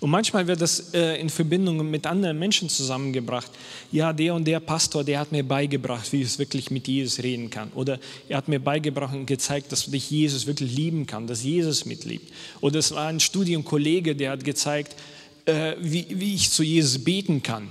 Und 0.00 0.10
manchmal 0.10 0.46
wird 0.46 0.60
das 0.60 0.94
äh, 0.94 1.20
in 1.20 1.28
Verbindung 1.28 1.90
mit 1.90 2.06
anderen 2.06 2.38
Menschen 2.38 2.68
zusammengebracht. 2.68 3.50
Ja, 3.92 4.12
der 4.12 4.34
und 4.34 4.46
der 4.46 4.60
Pastor, 4.60 5.04
der 5.04 5.20
hat 5.20 5.30
mir 5.30 5.44
beigebracht, 5.44 6.10
wie 6.12 6.22
ich 6.22 6.38
wirklich 6.38 6.70
mit 6.70 6.88
Jesus 6.88 7.22
reden 7.22 7.50
kann. 7.50 7.70
Oder 7.74 7.98
er 8.28 8.38
hat 8.38 8.48
mir 8.48 8.60
beigebracht 8.60 9.14
und 9.14 9.26
gezeigt, 9.26 9.72
dass 9.72 9.90
dich 9.90 10.10
Jesus 10.10 10.46
wirklich 10.46 10.74
lieben 10.74 11.06
kann, 11.06 11.26
dass 11.26 11.42
Jesus 11.42 11.84
mitliebt. 11.84 12.32
Oder 12.60 12.78
es 12.78 12.92
war 12.92 13.08
ein 13.08 13.20
Studienkollege, 13.20 14.16
der 14.16 14.30
hat 14.30 14.44
gezeigt, 14.44 14.96
äh, 15.44 15.74
wie, 15.78 16.06
wie 16.08 16.34
ich 16.34 16.50
zu 16.50 16.62
Jesus 16.62 17.02
beten 17.02 17.42
kann. 17.42 17.68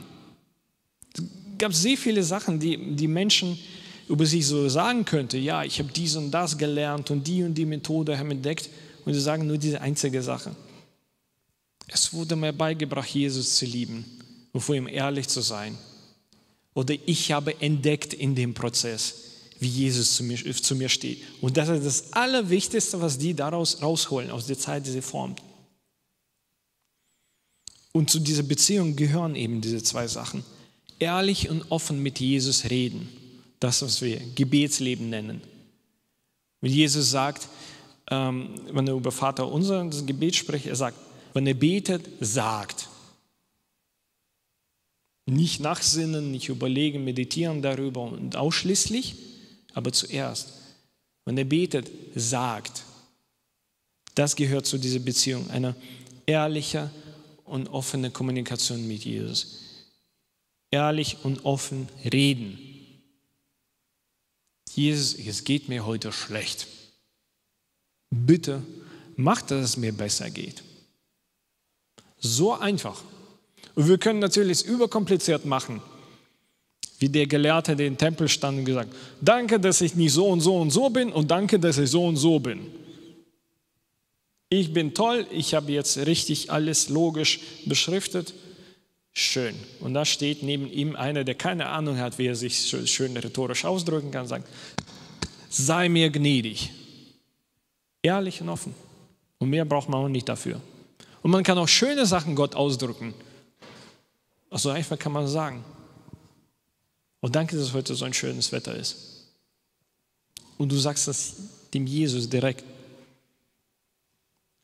Es 1.16 1.24
gab 1.58 1.74
sehr 1.74 1.98
viele 1.98 2.24
Sachen, 2.24 2.60
die 2.60 2.96
die 2.96 3.08
Menschen 3.08 3.58
über 4.08 4.26
sich 4.26 4.46
so 4.46 4.70
sagen 4.70 5.04
könnten. 5.04 5.42
Ja, 5.42 5.64
ich 5.64 5.80
habe 5.80 5.90
dies 5.92 6.16
und 6.16 6.32
das 6.32 6.58
gelernt 6.58 7.10
und 7.12 7.26
die 7.28 7.44
und 7.44 7.56
die 7.56 7.66
Methode 7.66 8.18
haben 8.18 8.32
entdeckt. 8.32 8.70
Und 9.06 9.14
sie 9.14 9.22
sagen 9.22 9.48
nur 9.48 9.58
diese 9.58 9.82
einzige 9.82 10.22
Sache. 10.22 10.56
Es 11.88 12.14
wurde 12.14 12.36
mir 12.36 12.54
beigebracht, 12.54 13.10
Jesus 13.10 13.56
zu 13.56 13.66
lieben 13.66 14.06
und 14.54 14.62
vor 14.62 14.76
ihm 14.76 14.88
ehrlich 14.88 15.28
zu 15.28 15.42
sein. 15.42 15.78
Oder 16.74 16.96
ich 17.06 17.32
habe 17.32 17.60
entdeckt 17.62 18.14
in 18.14 18.36
dem 18.36 18.54
Prozess, 18.54 19.16
wie 19.60 19.68
Jesus 19.68 20.16
zu 20.16 20.24
mir, 20.24 20.38
zu 20.38 20.76
mir 20.76 20.90
steht. 20.90 21.22
Und 21.42 21.58
das 21.58 21.70
ist 21.70 21.86
das 21.86 22.14
Allerwichtigste, 22.14 23.02
was 23.02 23.18
die 23.18 23.34
daraus 23.34 23.82
rausholen, 23.82 24.30
aus 24.30 24.46
der 24.46 24.58
Zeit, 24.58 24.86
die 24.86 24.92
sie 24.92 25.02
formt. 25.02 25.42
Und 27.92 28.10
zu 28.10 28.20
dieser 28.20 28.44
Beziehung 28.44 28.96
gehören 28.96 29.36
eben 29.36 29.62
diese 29.62 29.82
zwei 29.84 30.08
Sachen. 30.08 30.44
Ehrlich 31.00 31.50
und 31.50 31.72
offen 31.72 32.02
mit 32.02 32.20
Jesus 32.20 32.70
reden. 32.70 33.10
Das, 33.60 33.82
was 33.82 34.02
wir 34.02 34.22
Gebetsleben 34.36 35.10
nennen. 35.10 35.42
Wenn 36.62 36.72
Jesus 36.72 37.10
sagt, 37.10 37.48
wenn 38.10 38.88
er 38.88 38.94
über 38.94 39.12
Vater 39.12 39.52
unser 39.52 39.86
das 39.86 40.06
Gebet 40.06 40.36
spricht, 40.36 40.66
er 40.66 40.76
sagt, 40.76 40.98
wenn 41.34 41.46
er 41.46 41.54
betet, 41.54 42.08
sagt. 42.20 42.90
Nicht 45.26 45.60
nachsinnen, 45.60 46.32
nicht 46.32 46.50
überlegen, 46.50 47.04
meditieren 47.04 47.62
darüber 47.62 48.02
und 48.02 48.36
ausschließlich, 48.36 49.16
aber 49.74 49.92
zuerst. 49.92 50.54
Wenn 51.26 51.38
er 51.38 51.46
betet, 51.46 51.92
sagt. 52.16 52.84
Das 54.16 54.36
gehört 54.36 54.66
zu 54.66 54.80
dieser 54.80 55.00
Beziehung, 55.00 55.50
einer 55.52 55.76
ehrlichen 56.26 56.90
und 57.46 57.68
offenen 57.68 58.12
Kommunikation 58.12 58.88
mit 58.88 59.06
Jesus. 59.06 59.60
Ehrlich 60.72 61.18
und 61.24 61.46
offen 61.46 61.88
reden. 62.12 62.58
Jesus, 64.74 65.14
es 65.14 65.44
geht 65.44 65.70
mir 65.70 65.86
heute 65.86 66.12
schlecht. 66.12 66.68
Bitte 68.10 68.62
mach, 69.16 69.42
dass 69.42 69.64
es 69.64 69.78
mir 69.78 69.92
besser 69.92 70.30
geht. 70.30 70.64
So 72.20 72.54
einfach. 72.54 73.02
Und 73.76 73.88
wir 73.88 73.98
können 73.98 74.20
natürlich 74.20 74.66
überkompliziert 74.66 75.46
machen. 75.46 75.82
Wie 77.00 77.08
der 77.08 77.28
Gelehrte, 77.28 77.76
der 77.76 77.88
im 77.88 77.98
Tempel 77.98 78.28
stand 78.28 78.60
und 78.60 78.66
gesagt, 78.66 78.94
danke, 79.22 79.60
dass 79.60 79.80
ich 79.80 79.96
nicht 79.96 80.12
so 80.12 80.28
und 80.28 80.42
so 80.42 80.58
und 80.58 80.72
so 80.72 80.90
bin 80.90 81.12
und 81.14 81.32
danke, 81.32 81.60
dass 81.60 81.78
ich 81.78 81.90
so 81.90 82.06
und 82.06 82.18
so 82.18 82.40
bin. 82.40 82.68
Ich 84.50 84.74
bin 84.74 84.94
toll, 84.94 85.28
ich 85.32 85.54
habe 85.54 85.72
jetzt 85.72 85.98
richtig 85.98 86.52
alles 86.52 86.90
logisch 86.90 87.40
beschriftet. 87.66 88.34
Schön. 89.14 89.56
Und 89.80 89.94
da 89.94 90.06
steht 90.06 90.44
neben 90.44 90.70
ihm 90.70 90.96
einer, 90.96 91.24
der 91.24 91.36
keine 91.36 91.68
Ahnung 91.68 91.98
hat, 92.00 92.18
wie 92.18 92.28
er 92.28 92.36
sich 92.36 92.76
schön 92.86 93.16
rhetorisch 93.16 93.64
ausdrücken 93.64 94.12
kann, 94.12 94.28
sagt, 94.28 94.50
sei 95.50 95.88
mir 95.88 96.10
gnädig. 96.10 96.72
Ehrlich 98.02 98.42
und 98.42 98.50
offen. 98.50 98.74
Und 99.40 99.50
mehr 99.50 99.66
braucht 99.66 99.90
man 99.90 100.04
auch 100.04 100.10
nicht 100.10 100.28
dafür. 100.30 100.62
Und 101.22 101.32
man 101.32 101.44
kann 101.44 101.58
auch 101.58 101.68
schöne 101.68 102.06
Sachen 102.06 102.36
Gott 102.36 102.56
ausdrücken. 102.56 103.14
Also 104.50 104.70
einfach 104.70 104.98
kann 104.98 105.12
man 105.12 105.28
sagen. 105.28 105.64
Und 107.22 107.36
danke, 107.36 107.58
dass 107.58 107.74
heute 107.74 107.96
so 107.96 108.06
ein 108.06 108.14
schönes 108.14 108.52
Wetter 108.52 108.76
ist. 108.76 109.28
Und 110.58 110.72
du 110.72 110.78
sagst 110.78 111.08
das 111.08 111.36
dem 111.74 111.86
Jesus 111.86 112.30
direkt. 112.30 112.64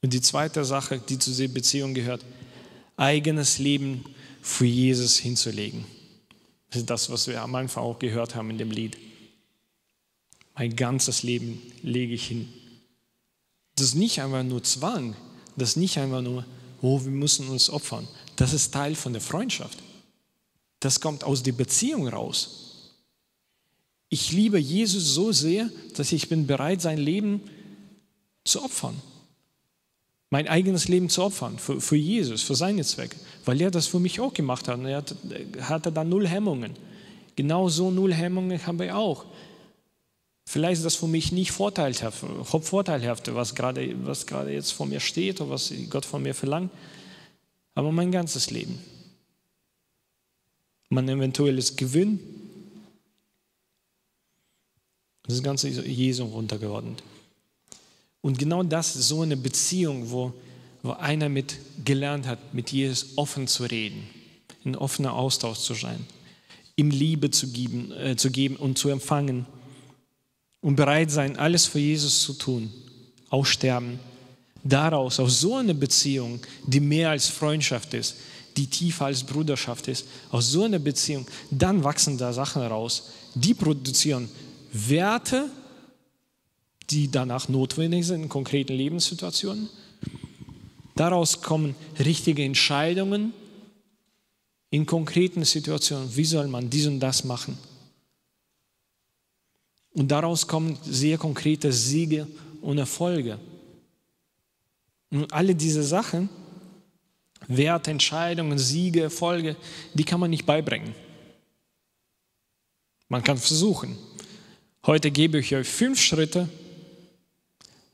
Und 0.02 0.14
die 0.14 0.22
zweite 0.22 0.64
Sache, 0.66 1.00
die 1.00 1.20
zu 1.20 1.32
dieser 1.32 1.48
Beziehung 1.48 1.94
gehört, 1.94 2.24
eigenes 2.98 3.60
Leben 3.60 4.06
für 4.42 4.66
Jesus 4.66 5.18
hinzulegen. 5.18 5.86
Das 6.70 6.82
ist 6.82 6.90
das, 6.90 7.10
was 7.10 7.28
wir 7.28 7.42
am 7.42 7.56
Anfang 7.56 7.84
auch 7.84 8.00
gehört 8.00 8.36
haben 8.36 8.50
in 8.50 8.58
dem 8.58 8.72
Lied. 8.72 8.98
Mein 10.56 10.76
ganzes 10.76 11.24
Leben 11.24 11.62
lege 11.82 12.14
ich 12.14 12.28
hin. 12.28 12.48
Das 13.76 13.88
ist 13.88 13.96
nicht 13.96 14.22
einfach 14.22 14.44
nur 14.44 14.64
Zwang, 14.64 15.16
das 15.56 15.70
ist 15.70 15.76
nicht 15.78 15.98
einfach 15.98 16.22
nur, 16.22 16.46
oh, 16.82 17.04
wir 17.04 17.12
müssen 17.12 17.48
uns 17.50 17.70
opfern. 17.70 18.08
Das 18.36 18.54
ist 18.54 18.74
Teil 18.74 18.96
von 18.96 19.14
der 19.14 19.22
Freundschaft. 19.22 19.80
Das 20.80 21.00
kommt 21.00 21.24
aus 21.24 21.44
der 21.44 21.54
Beziehung 21.54 22.08
raus. 22.08 22.92
Ich 24.10 24.32
liebe 24.32 24.60
Jesus 24.60 25.14
so 25.14 25.32
sehr, 25.32 25.70
dass 25.96 26.12
ich 26.12 26.30
bin 26.30 26.48
bereit, 26.48 26.82
sein 26.82 26.98
Leben 26.98 27.42
zu 28.44 28.64
opfern. 28.64 28.96
Mein 30.30 30.48
eigenes 30.48 30.88
Leben 30.88 31.10
zu 31.10 31.24
opfern 31.24 31.60
für, 31.60 31.82
für 31.82 31.96
Jesus, 31.96 32.42
für 32.42 32.56
seine 32.56 32.84
Zwecke. 32.84 33.18
Weil 33.46 33.62
er 33.62 33.72
das 33.72 33.88
für 33.88 34.00
mich 34.00 34.20
auch 34.20 34.34
gemacht 34.34 34.68
hat. 34.68 34.78
Und 34.78 34.86
er 34.86 35.04
hatte 35.62 35.92
da 35.92 36.04
null 36.04 36.28
Hemmungen. 36.28 36.74
Genauso 37.36 37.92
null 37.92 38.14
Hemmungen 38.14 38.66
haben 38.66 38.80
wir 38.80 38.96
auch. 38.98 39.26
Vielleicht 40.56 40.78
ist 40.78 40.86
das 40.86 40.96
für 40.96 41.08
mich 41.08 41.34
nicht 41.34 41.52
vorteilhaft, 41.52 42.24
vorteilhaft 42.46 43.36
was, 43.36 43.56
gerade, 43.56 43.94
was 44.06 44.26
gerade 44.26 44.54
jetzt 44.54 44.72
vor 44.72 44.86
mir 44.86 45.02
steht 45.02 45.42
oder 45.42 45.50
was 45.50 45.74
Gott 45.90 46.06
von 46.06 46.24
mir 46.24 46.34
verlangt, 46.34 46.72
aber 47.74 47.92
mein 47.92 48.10
ganzes 48.10 48.52
Leben. 48.52 48.80
Mein 50.88 51.10
eventuelles 51.10 51.76
Gewinn, 51.76 52.22
das 55.24 55.44
Ganze 55.44 55.68
ist 55.68 55.86
Jesu 55.86 56.24
runtergeordnet. 56.24 57.04
Und 58.22 58.40
genau 58.40 58.64
das 58.64 58.96
ist 58.96 59.10
so 59.10 59.24
eine 59.24 59.36
Beziehung, 59.36 60.10
wo, 60.10 60.32
wo 60.84 60.92
einer 60.92 61.28
mit 61.28 61.58
gelernt 61.84 62.28
hat, 62.28 62.54
mit 62.54 62.72
Jesus 62.72 63.18
offen 63.18 63.50
zu 63.50 63.66
reden, 63.66 64.08
in 64.64 64.78
offener 64.78 65.16
Austausch 65.16 65.60
zu 65.60 65.74
sein, 65.74 66.08
ihm 66.78 66.92
Liebe 66.92 67.30
zu 67.30 67.52
geben, 67.52 67.92
äh, 67.92 68.16
zu 68.16 68.32
geben 68.32 68.56
und 68.56 68.78
zu 68.78 68.88
empfangen 68.88 69.46
und 70.66 70.76
bereit 70.76 71.12
sein, 71.12 71.38
alles 71.38 71.68
für 71.68 71.78
Jesus 71.78 72.24
zu 72.24 72.34
tun, 72.34 72.72
auch 73.30 73.46
sterben. 73.46 74.00
Daraus, 74.64 75.20
aus 75.20 75.42
so 75.42 75.58
einer 75.58 75.76
Beziehung, 75.76 76.40
die 76.66 76.80
mehr 76.80 77.12
als 77.12 77.28
Freundschaft 77.28 77.94
ist, 77.94 78.16
die 78.58 78.66
tiefer 78.66 79.06
als 79.06 79.24
Bruderschaft 79.24 79.88
ist, 79.88 80.08
aus 80.32 80.50
so 80.50 80.64
einer 80.64 80.80
Beziehung, 80.80 81.28
dann 81.52 81.84
wachsen 81.84 82.18
da 82.18 82.34
Sachen 82.34 82.64
raus, 82.64 83.12
die 83.36 83.54
produzieren 83.54 84.28
Werte, 84.74 85.52
die 86.90 87.12
danach 87.12 87.48
notwendig 87.48 88.08
sind 88.08 88.24
in 88.24 88.30
konkreten 88.30 88.74
Lebenssituationen. 88.74 89.70
Daraus 90.96 91.44
kommen 91.44 91.76
richtige 92.00 92.44
Entscheidungen 92.44 93.34
in 94.72 94.88
konkreten 94.88 95.46
Situationen. 95.46 96.16
Wie 96.16 96.26
soll 96.26 96.48
man 96.48 96.72
dies 96.72 96.88
und 96.88 97.02
das 97.02 97.24
machen? 97.24 97.56
Und 99.96 100.10
daraus 100.10 100.46
kommen 100.46 100.78
sehr 100.84 101.18
konkrete 101.18 101.72
Siege 101.72 102.28
und 102.62 102.78
Erfolge. 102.78 103.40
Und 105.10 105.32
alle 105.34 105.56
diese 105.56 105.84
Sachen, 105.84 106.30
Werte, 107.48 107.92
Entscheidungen, 107.92 108.58
Siege, 108.58 109.04
Erfolge, 109.04 109.56
die 109.94 110.04
kann 110.04 110.20
man 110.20 110.30
nicht 110.30 110.46
beibringen. 110.46 110.94
Man 113.08 113.24
kann 113.24 113.38
versuchen. 113.38 113.98
Heute 114.86 115.12
gebe 115.12 115.40
ich 115.40 115.56
euch 115.56 115.68
fünf 115.68 116.02
Schritte. 116.02 116.50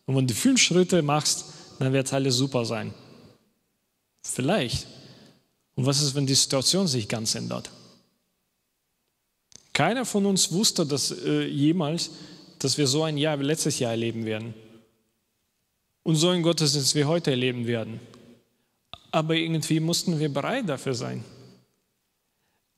Und 0.05 0.15
wenn 0.15 0.27
du 0.27 0.33
fünf 0.33 0.59
Schritte 0.59 1.01
machst, 1.03 1.45
dann 1.79 1.93
wird 1.93 2.11
alles 2.13 2.35
super 2.35 2.65
sein. 2.65 2.93
Vielleicht. 4.23 4.87
Und 5.75 5.85
was 5.85 6.01
ist, 6.01 6.15
wenn 6.15 6.25
die 6.25 6.33
Situation 6.33 6.87
sich 6.87 7.07
ganz 7.07 7.35
ändert? 7.35 7.69
Keiner 9.81 10.05
von 10.05 10.27
uns 10.27 10.51
wusste 10.51 10.85
dass, 10.85 11.09
äh, 11.09 11.47
jemals, 11.47 12.11
dass 12.59 12.77
wir 12.77 12.85
so 12.85 13.01
ein 13.01 13.17
Jahr 13.17 13.39
wie 13.39 13.45
letztes 13.45 13.79
Jahr 13.79 13.89
erleben 13.89 14.25
werden. 14.25 14.53
Und 16.03 16.17
so 16.17 16.29
ein 16.29 16.43
Gottesdienst 16.43 16.93
wie 16.93 17.05
heute 17.05 17.31
erleben 17.31 17.65
werden. 17.65 17.99
Aber 19.09 19.33
irgendwie 19.33 19.79
mussten 19.79 20.19
wir 20.19 20.31
bereit 20.31 20.69
dafür 20.69 20.93
sein. 20.93 21.23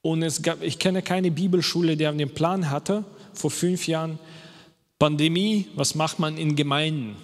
Und 0.02 0.24
es 0.24 0.42
gab, 0.42 0.62
ich 0.62 0.80
kenne 0.80 1.02
keine 1.02 1.30
Bibelschule, 1.30 1.98
die 1.98 2.06
den 2.06 2.34
Plan 2.34 2.70
hatte, 2.70 3.04
vor 3.34 3.52
fünf 3.52 3.86
Jahren, 3.86 4.18
Pandemie, 4.98 5.68
was 5.76 5.96
macht 5.96 6.20
man 6.20 6.38
in 6.38 6.56
Gemeinden? 6.56 7.18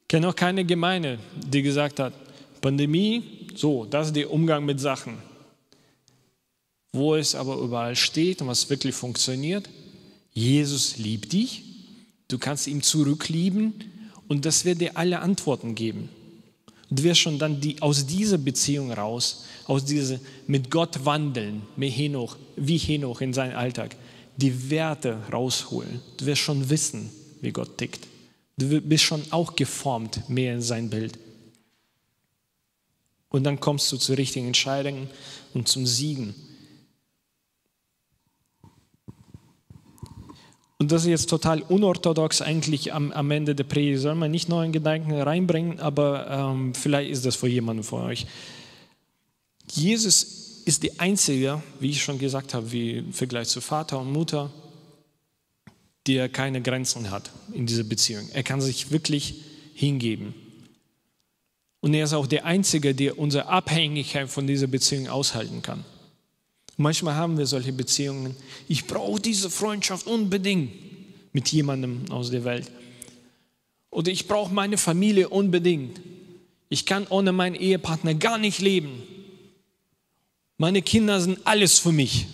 Ich 0.00 0.08
kenne 0.08 0.28
auch 0.28 0.34
keine 0.34 0.64
Gemeinde, 0.64 1.20
die 1.46 1.62
gesagt 1.62 2.00
hat, 2.00 2.12
Pandemie, 2.60 3.46
so, 3.54 3.84
das 3.84 4.08
ist 4.08 4.16
der 4.16 4.32
Umgang 4.32 4.64
mit 4.64 4.80
Sachen. 4.80 5.29
Wo 6.92 7.14
es 7.14 7.34
aber 7.34 7.56
überall 7.56 7.96
steht 7.96 8.42
und 8.42 8.48
was 8.48 8.68
wirklich 8.68 8.94
funktioniert, 8.94 9.68
Jesus 10.32 10.96
liebt 10.96 11.32
dich, 11.32 11.62
du 12.28 12.38
kannst 12.38 12.66
ihm 12.66 12.82
zurücklieben 12.82 13.74
und 14.28 14.44
das 14.44 14.64
wird 14.64 14.80
dir 14.80 14.96
alle 14.96 15.20
Antworten 15.20 15.74
geben. 15.74 16.08
Du 16.90 17.04
wirst 17.04 17.20
schon 17.20 17.38
dann 17.38 17.60
die, 17.60 17.80
aus 17.80 18.06
dieser 18.06 18.38
Beziehung 18.38 18.92
raus, 18.92 19.44
aus 19.66 19.84
dieser 19.84 20.18
mit 20.48 20.70
Gott 20.70 21.04
wandeln, 21.04 21.62
wie 21.76 21.88
Henoch, 21.88 22.36
wie 22.56 22.78
Henoch 22.78 23.20
in 23.20 23.32
seinem 23.32 23.56
Alltag, 23.56 23.94
die 24.36 24.70
Werte 24.70 25.18
rausholen. 25.32 26.00
Du 26.16 26.26
wirst 26.26 26.42
schon 26.42 26.68
wissen, 26.68 27.10
wie 27.40 27.52
Gott 27.52 27.78
tickt. 27.78 28.06
Du 28.56 28.80
bist 28.80 29.04
schon 29.04 29.22
auch 29.30 29.54
geformt 29.54 30.28
mehr 30.28 30.54
in 30.54 30.62
sein 30.62 30.90
Bild. 30.90 31.18
Und 33.28 33.44
dann 33.44 33.60
kommst 33.60 33.90
du 33.92 33.96
zu 33.96 34.14
richtigen 34.14 34.48
Entscheidungen 34.48 35.08
und 35.54 35.68
zum 35.68 35.86
Siegen. 35.86 36.34
Und 40.80 40.90
das 40.90 41.02
ist 41.02 41.08
jetzt 41.08 41.28
total 41.28 41.60
unorthodox 41.60 42.40
eigentlich 42.40 42.94
am, 42.94 43.12
am 43.12 43.30
Ende 43.30 43.54
der 43.54 43.64
Predigt. 43.64 44.00
Soll 44.00 44.14
man 44.14 44.30
nicht 44.30 44.48
neuen 44.48 44.72
Gedanken 44.72 45.12
reinbringen, 45.12 45.78
aber 45.78 46.26
ähm, 46.30 46.74
vielleicht 46.74 47.10
ist 47.10 47.26
das 47.26 47.36
für 47.36 47.48
jemanden 47.48 47.82
von 47.82 48.04
euch. 48.04 48.26
Jesus 49.70 50.62
ist 50.64 50.82
der 50.82 50.92
Einzige, 50.96 51.62
wie 51.80 51.90
ich 51.90 52.02
schon 52.02 52.18
gesagt 52.18 52.54
habe, 52.54 52.72
wie 52.72 52.92
im 52.92 53.12
Vergleich 53.12 53.48
zu 53.48 53.60
Vater 53.60 54.00
und 54.00 54.10
Mutter, 54.10 54.50
der 56.06 56.30
keine 56.30 56.62
Grenzen 56.62 57.10
hat 57.10 57.30
in 57.52 57.66
dieser 57.66 57.84
Beziehung. 57.84 58.30
Er 58.32 58.42
kann 58.42 58.62
sich 58.62 58.90
wirklich 58.90 59.34
hingeben. 59.74 60.32
Und 61.80 61.92
er 61.92 62.04
ist 62.04 62.14
auch 62.14 62.26
der 62.26 62.46
Einzige, 62.46 62.94
der 62.94 63.18
unsere 63.18 63.48
Abhängigkeit 63.48 64.30
von 64.30 64.46
dieser 64.46 64.66
Beziehung 64.66 65.08
aushalten 65.08 65.60
kann. 65.60 65.84
Manchmal 66.80 67.14
haben 67.14 67.36
wir 67.36 67.44
solche 67.44 67.74
Beziehungen. 67.74 68.34
Ich 68.66 68.86
brauche 68.86 69.20
diese 69.20 69.50
Freundschaft 69.50 70.06
unbedingt 70.06 70.72
mit 71.34 71.52
jemandem 71.52 72.10
aus 72.10 72.30
der 72.30 72.42
Welt. 72.44 72.72
Oder 73.90 74.10
ich 74.10 74.26
brauche 74.26 74.50
meine 74.50 74.78
Familie 74.78 75.28
unbedingt. 75.28 76.00
Ich 76.70 76.86
kann 76.86 77.06
ohne 77.08 77.32
meinen 77.32 77.54
Ehepartner 77.54 78.14
gar 78.14 78.38
nicht 78.38 78.60
leben. 78.60 79.02
Meine 80.56 80.80
Kinder 80.80 81.20
sind 81.20 81.46
alles 81.46 81.78
für 81.78 81.92
mich. 81.92 82.28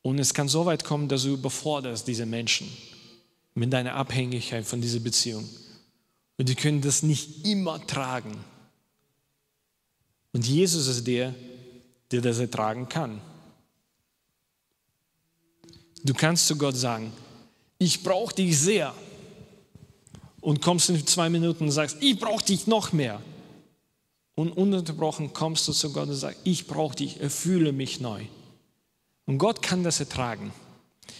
Und 0.00 0.18
es 0.18 0.32
kann 0.32 0.48
so 0.48 0.64
weit 0.64 0.84
kommen, 0.84 1.06
dass 1.06 1.24
du 1.24 1.34
überforderst 1.34 2.08
diese 2.08 2.24
Menschen 2.24 2.66
mit 3.52 3.70
deiner 3.74 3.92
Abhängigkeit 3.92 4.64
von 4.64 4.80
dieser 4.80 5.00
Beziehung. 5.00 5.46
Und 6.38 6.48
die 6.48 6.54
können 6.54 6.80
das 6.80 7.02
nicht 7.02 7.46
immer 7.46 7.86
tragen. 7.86 8.42
Und 10.32 10.46
Jesus 10.46 10.86
ist 10.86 11.06
der, 11.06 11.34
der 12.10 12.20
das 12.20 12.38
ertragen 12.38 12.88
kann. 12.88 13.20
Du 16.04 16.14
kannst 16.14 16.46
zu 16.46 16.56
Gott 16.56 16.76
sagen, 16.76 17.12
ich 17.78 18.02
brauche 18.02 18.34
dich 18.34 18.58
sehr. 18.58 18.94
Und 20.40 20.62
kommst 20.62 20.88
in 20.88 21.06
zwei 21.06 21.28
Minuten 21.28 21.64
und 21.64 21.70
sagst, 21.72 21.96
ich 22.00 22.18
brauche 22.18 22.44
dich 22.44 22.66
noch 22.66 22.92
mehr. 22.92 23.20
Und 24.34 24.52
ununterbrochen 24.52 25.32
kommst 25.32 25.66
du 25.66 25.72
zu 25.72 25.92
Gott 25.92 26.08
und 26.08 26.14
sagst, 26.14 26.40
ich 26.44 26.66
brauche 26.68 26.94
dich, 26.94 27.20
erfühle 27.20 27.72
mich 27.72 28.00
neu. 28.00 28.22
Und 29.26 29.38
Gott 29.38 29.62
kann 29.62 29.82
das 29.82 29.98
ertragen. 29.98 30.52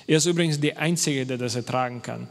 Er 0.07 0.19
ist 0.19 0.27
übrigens 0.27 0.61
der 0.61 0.79
Einzige, 0.79 1.27
der 1.27 1.37
das 1.37 1.57
ertragen 1.57 2.01
kann. 2.01 2.29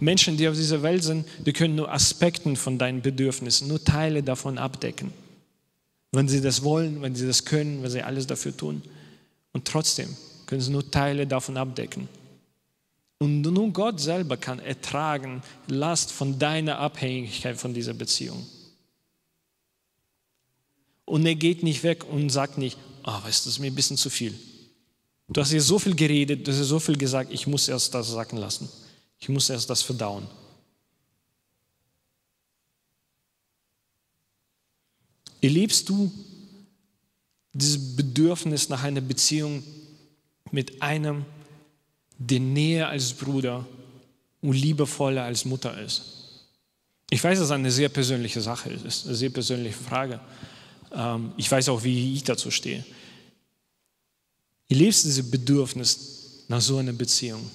Menschen, 0.00 0.36
die 0.36 0.48
auf 0.48 0.56
dieser 0.56 0.82
Welt 0.82 1.04
sind, 1.04 1.26
die 1.46 1.52
können 1.52 1.76
nur 1.76 1.90
Aspekten 1.90 2.56
von 2.56 2.76
deinen 2.76 3.00
Bedürfnissen, 3.00 3.68
nur 3.68 3.82
Teile 3.82 4.22
davon 4.22 4.58
abdecken 4.58 5.12
wenn 6.16 6.28
sie 6.28 6.40
das 6.40 6.62
wollen, 6.62 7.02
wenn 7.02 7.14
sie 7.14 7.26
das 7.26 7.44
können, 7.44 7.82
wenn 7.82 7.90
sie 7.90 8.02
alles 8.02 8.26
dafür 8.26 8.56
tun. 8.56 8.82
Und 9.52 9.66
trotzdem 9.66 10.16
können 10.46 10.62
sie 10.62 10.70
nur 10.70 10.90
Teile 10.90 11.26
davon 11.26 11.58
abdecken. 11.58 12.08
Und 13.18 13.42
nur 13.42 13.70
Gott 13.70 14.00
selber 14.00 14.38
kann 14.38 14.58
ertragen 14.58 15.42
Last 15.68 16.12
von 16.12 16.38
deiner 16.38 16.78
Abhängigkeit 16.78 17.58
von 17.58 17.74
dieser 17.74 17.92
Beziehung. 17.92 18.46
Und 21.04 21.26
er 21.26 21.34
geht 21.34 21.62
nicht 21.62 21.82
weg 21.82 22.04
und 22.04 22.30
sagt 22.30 22.56
nicht, 22.56 22.78
oh, 23.04 23.12
weißt 23.12 23.44
du, 23.44 23.48
das 23.48 23.54
ist 23.54 23.58
mir 23.58 23.68
ein 23.68 23.74
bisschen 23.74 23.98
zu 23.98 24.08
viel. 24.08 24.34
Du 25.28 25.40
hast 25.40 25.50
hier 25.50 25.62
so 25.62 25.78
viel 25.78 25.94
geredet, 25.94 26.46
du 26.46 26.50
hast 26.50 26.58
hier 26.58 26.64
so 26.64 26.78
viel 26.78 26.96
gesagt, 26.96 27.30
ich 27.32 27.46
muss 27.46 27.68
erst 27.68 27.94
das 27.94 28.10
sacken 28.10 28.38
lassen. 28.38 28.68
Ich 29.18 29.28
muss 29.28 29.50
erst 29.50 29.68
das 29.68 29.82
verdauen. 29.82 30.26
Erlebst 35.46 35.88
du 35.88 36.10
dieses 37.52 37.94
Bedürfnis 37.94 38.68
nach 38.68 38.82
einer 38.82 39.00
Beziehung 39.00 39.62
mit 40.50 40.82
einem, 40.82 41.24
der 42.18 42.40
näher 42.40 42.88
als 42.88 43.12
Bruder 43.12 43.64
und 44.40 44.54
liebevoller 44.54 45.22
als 45.22 45.44
Mutter 45.44 45.80
ist? 45.80 46.02
Ich 47.10 47.22
weiß, 47.22 47.38
dass 47.38 47.46
es 47.46 47.52
eine 47.52 47.70
sehr 47.70 47.88
persönliche 47.88 48.40
Sache 48.40 48.70
ist, 48.70 49.06
eine 49.06 49.14
sehr 49.14 49.30
persönliche 49.30 49.78
Frage. 49.78 50.18
Ähm, 50.90 51.32
ich 51.36 51.48
weiß 51.48 51.68
auch, 51.68 51.84
wie 51.84 52.14
ich 52.14 52.24
dazu 52.24 52.50
stehe. 52.50 52.84
Ihr 54.66 54.78
lebst 54.78 55.04
dieses 55.04 55.30
Bedürfnis 55.30 56.44
nach 56.48 56.60
so 56.60 56.78
einer 56.78 56.92
Beziehung. 56.92 57.48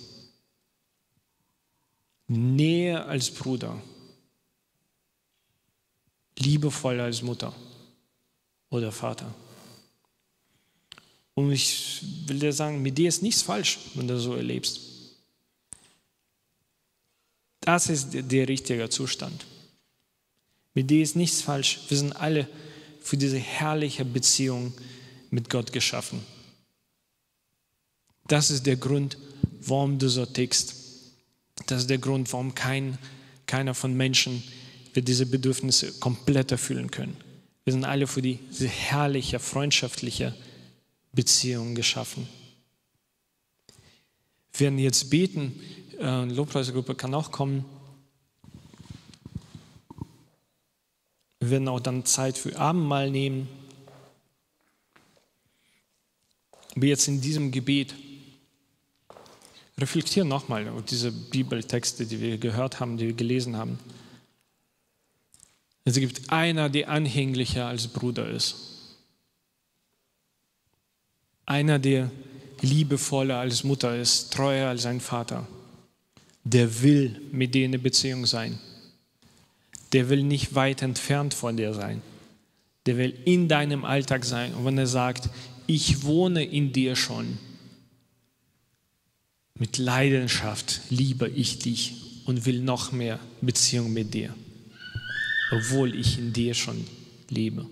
Näher 2.30 3.06
als 3.06 3.30
Bruder. 3.30 3.78
Liebevoller 6.40 7.04
als 7.04 7.22
Mutter 7.22 7.54
oder 8.72 8.92
Vater. 8.92 9.32
Und 11.36 11.52
ich 11.52 12.02
will 12.26 12.40
dir 12.40 12.52
sagen, 12.52 12.82
mit 12.82 12.98
dir 12.98 13.10
ist 13.10 13.22
nichts 13.22 13.44
falsch, 13.44 13.78
wenn 13.94 14.08
du 14.08 14.20
so 14.20 14.36
erlebst. 14.36 14.82
Das 17.60 17.90
ist 17.90 18.10
der 18.14 18.48
richtige 18.48 18.90
Zustand. 18.90 19.46
Mit 20.74 20.90
dir 20.90 21.04
ist 21.04 21.16
nichts 21.16 21.42
falsch. 21.42 21.80
Wir 21.90 21.98
sind 21.98 22.16
alle 22.16 22.48
für 23.02 23.18
diese 23.18 23.38
herrliche 23.38 24.04
Beziehung 24.04 24.74
mit 25.30 25.50
Gott 25.50 25.72
geschaffen. 25.72 26.24
Das 28.28 28.50
ist 28.50 28.66
der 28.66 28.78
Grund, 28.78 29.18
warum 29.62 30.00
du 30.00 30.10
so 30.10 30.26
tickst. 30.26 30.76
Das 31.68 31.82
ist 31.82 31.90
der 31.90 31.98
Grund, 31.98 32.32
warum 32.34 32.56
kein, 32.56 32.98
keiner 33.46 33.74
von 33.74 33.94
Menschen 33.94 34.44
wird 34.94 35.08
diese 35.08 35.26
Bedürfnisse 35.26 35.92
komplett 36.00 36.52
erfüllen 36.52 36.90
können. 36.90 37.18
Wir 37.64 37.74
sind 37.74 37.86
alle 37.86 38.08
für 38.08 38.22
diese 38.22 38.68
herrliche, 38.68 39.40
freundschaftliche 39.40 40.36
Beziehung 41.14 41.76
geschaffen. 41.76 42.28
Wir 44.54 44.66
werden 44.66 44.80
jetzt 44.80 45.10
beten. 45.10 45.60
Äh, 46.00 46.26
Lobpreisgruppe 46.26 46.96
kann 46.96 47.14
auch 47.14 47.32
kommen. 47.32 47.66
Wir 51.40 51.52
werden 51.52 51.68
auch 51.68 51.80
dann 51.80 52.06
Zeit 52.06 52.38
für 52.38 52.58
Abendmahl 52.58 53.10
nehmen. 53.12 53.48
Aber 56.76 56.86
jetzt 56.86 57.08
in 57.08 57.22
diesem 57.22 57.52
Gebet 57.52 57.94
reflektieren 59.78 60.28
nochmal 60.28 60.72
diese 60.90 61.12
Bibeltexte, 61.12 62.06
die 62.06 62.22
wir 62.22 62.38
gehört 62.38 62.80
haben, 62.80 62.98
die 62.98 63.08
wir 63.08 63.14
gelesen 63.14 63.58
haben. 63.58 63.80
Es 65.84 65.96
gibt 65.96 66.32
einer, 66.32 66.70
der 66.70 66.90
anhänglicher 66.90 67.66
als 67.66 67.88
Bruder 67.88 68.30
ist. 68.30 68.56
Einer, 71.46 71.80
der 71.80 72.12
liebevoller 72.62 73.38
als 73.38 73.64
Mutter 73.64 73.96
ist, 73.96 74.32
treuer 74.34 74.70
als 74.70 74.84
sein 74.84 75.02
Vater. 75.02 75.48
Der 76.44 76.82
will 76.82 77.22
mit 77.32 77.56
dir 77.56 77.66
in 77.66 77.72
der 77.72 77.80
Beziehung 77.80 78.26
sein 78.26 78.60
der 79.92 80.10
will 80.10 80.24
nicht 80.24 80.56
weit 80.56 80.82
entfernt 80.82 81.34
von 81.34 81.58
dir 81.58 81.74
sein. 81.74 82.02
Der 82.86 82.98
will 82.98 83.14
in 83.26 83.48
deinem 83.48 83.86
Alltag 83.86 84.26
sein. 84.26 84.54
Und 84.54 84.66
wenn 84.66 84.78
er 84.78 84.88
sagt, 84.88 85.30
ich 85.68 86.04
wohne 86.04 86.44
in 86.44 86.74
dir 86.74 86.96
schon, 86.96 87.38
mit 89.56 89.78
Leidenschaft 89.78 90.82
liebe 90.90 91.30
ich 91.30 91.60
dich 91.60 91.94
und 92.26 92.46
will 92.46 92.62
noch 92.62 92.92
mehr 92.92 93.20
Beziehung 93.42 93.94
mit 93.94 94.14
dir, 94.14 94.34
obwohl 95.52 95.96
ich 95.96 96.18
in 96.18 96.34
dir 96.34 96.54
schon 96.54 96.86
lebe. 97.30 97.66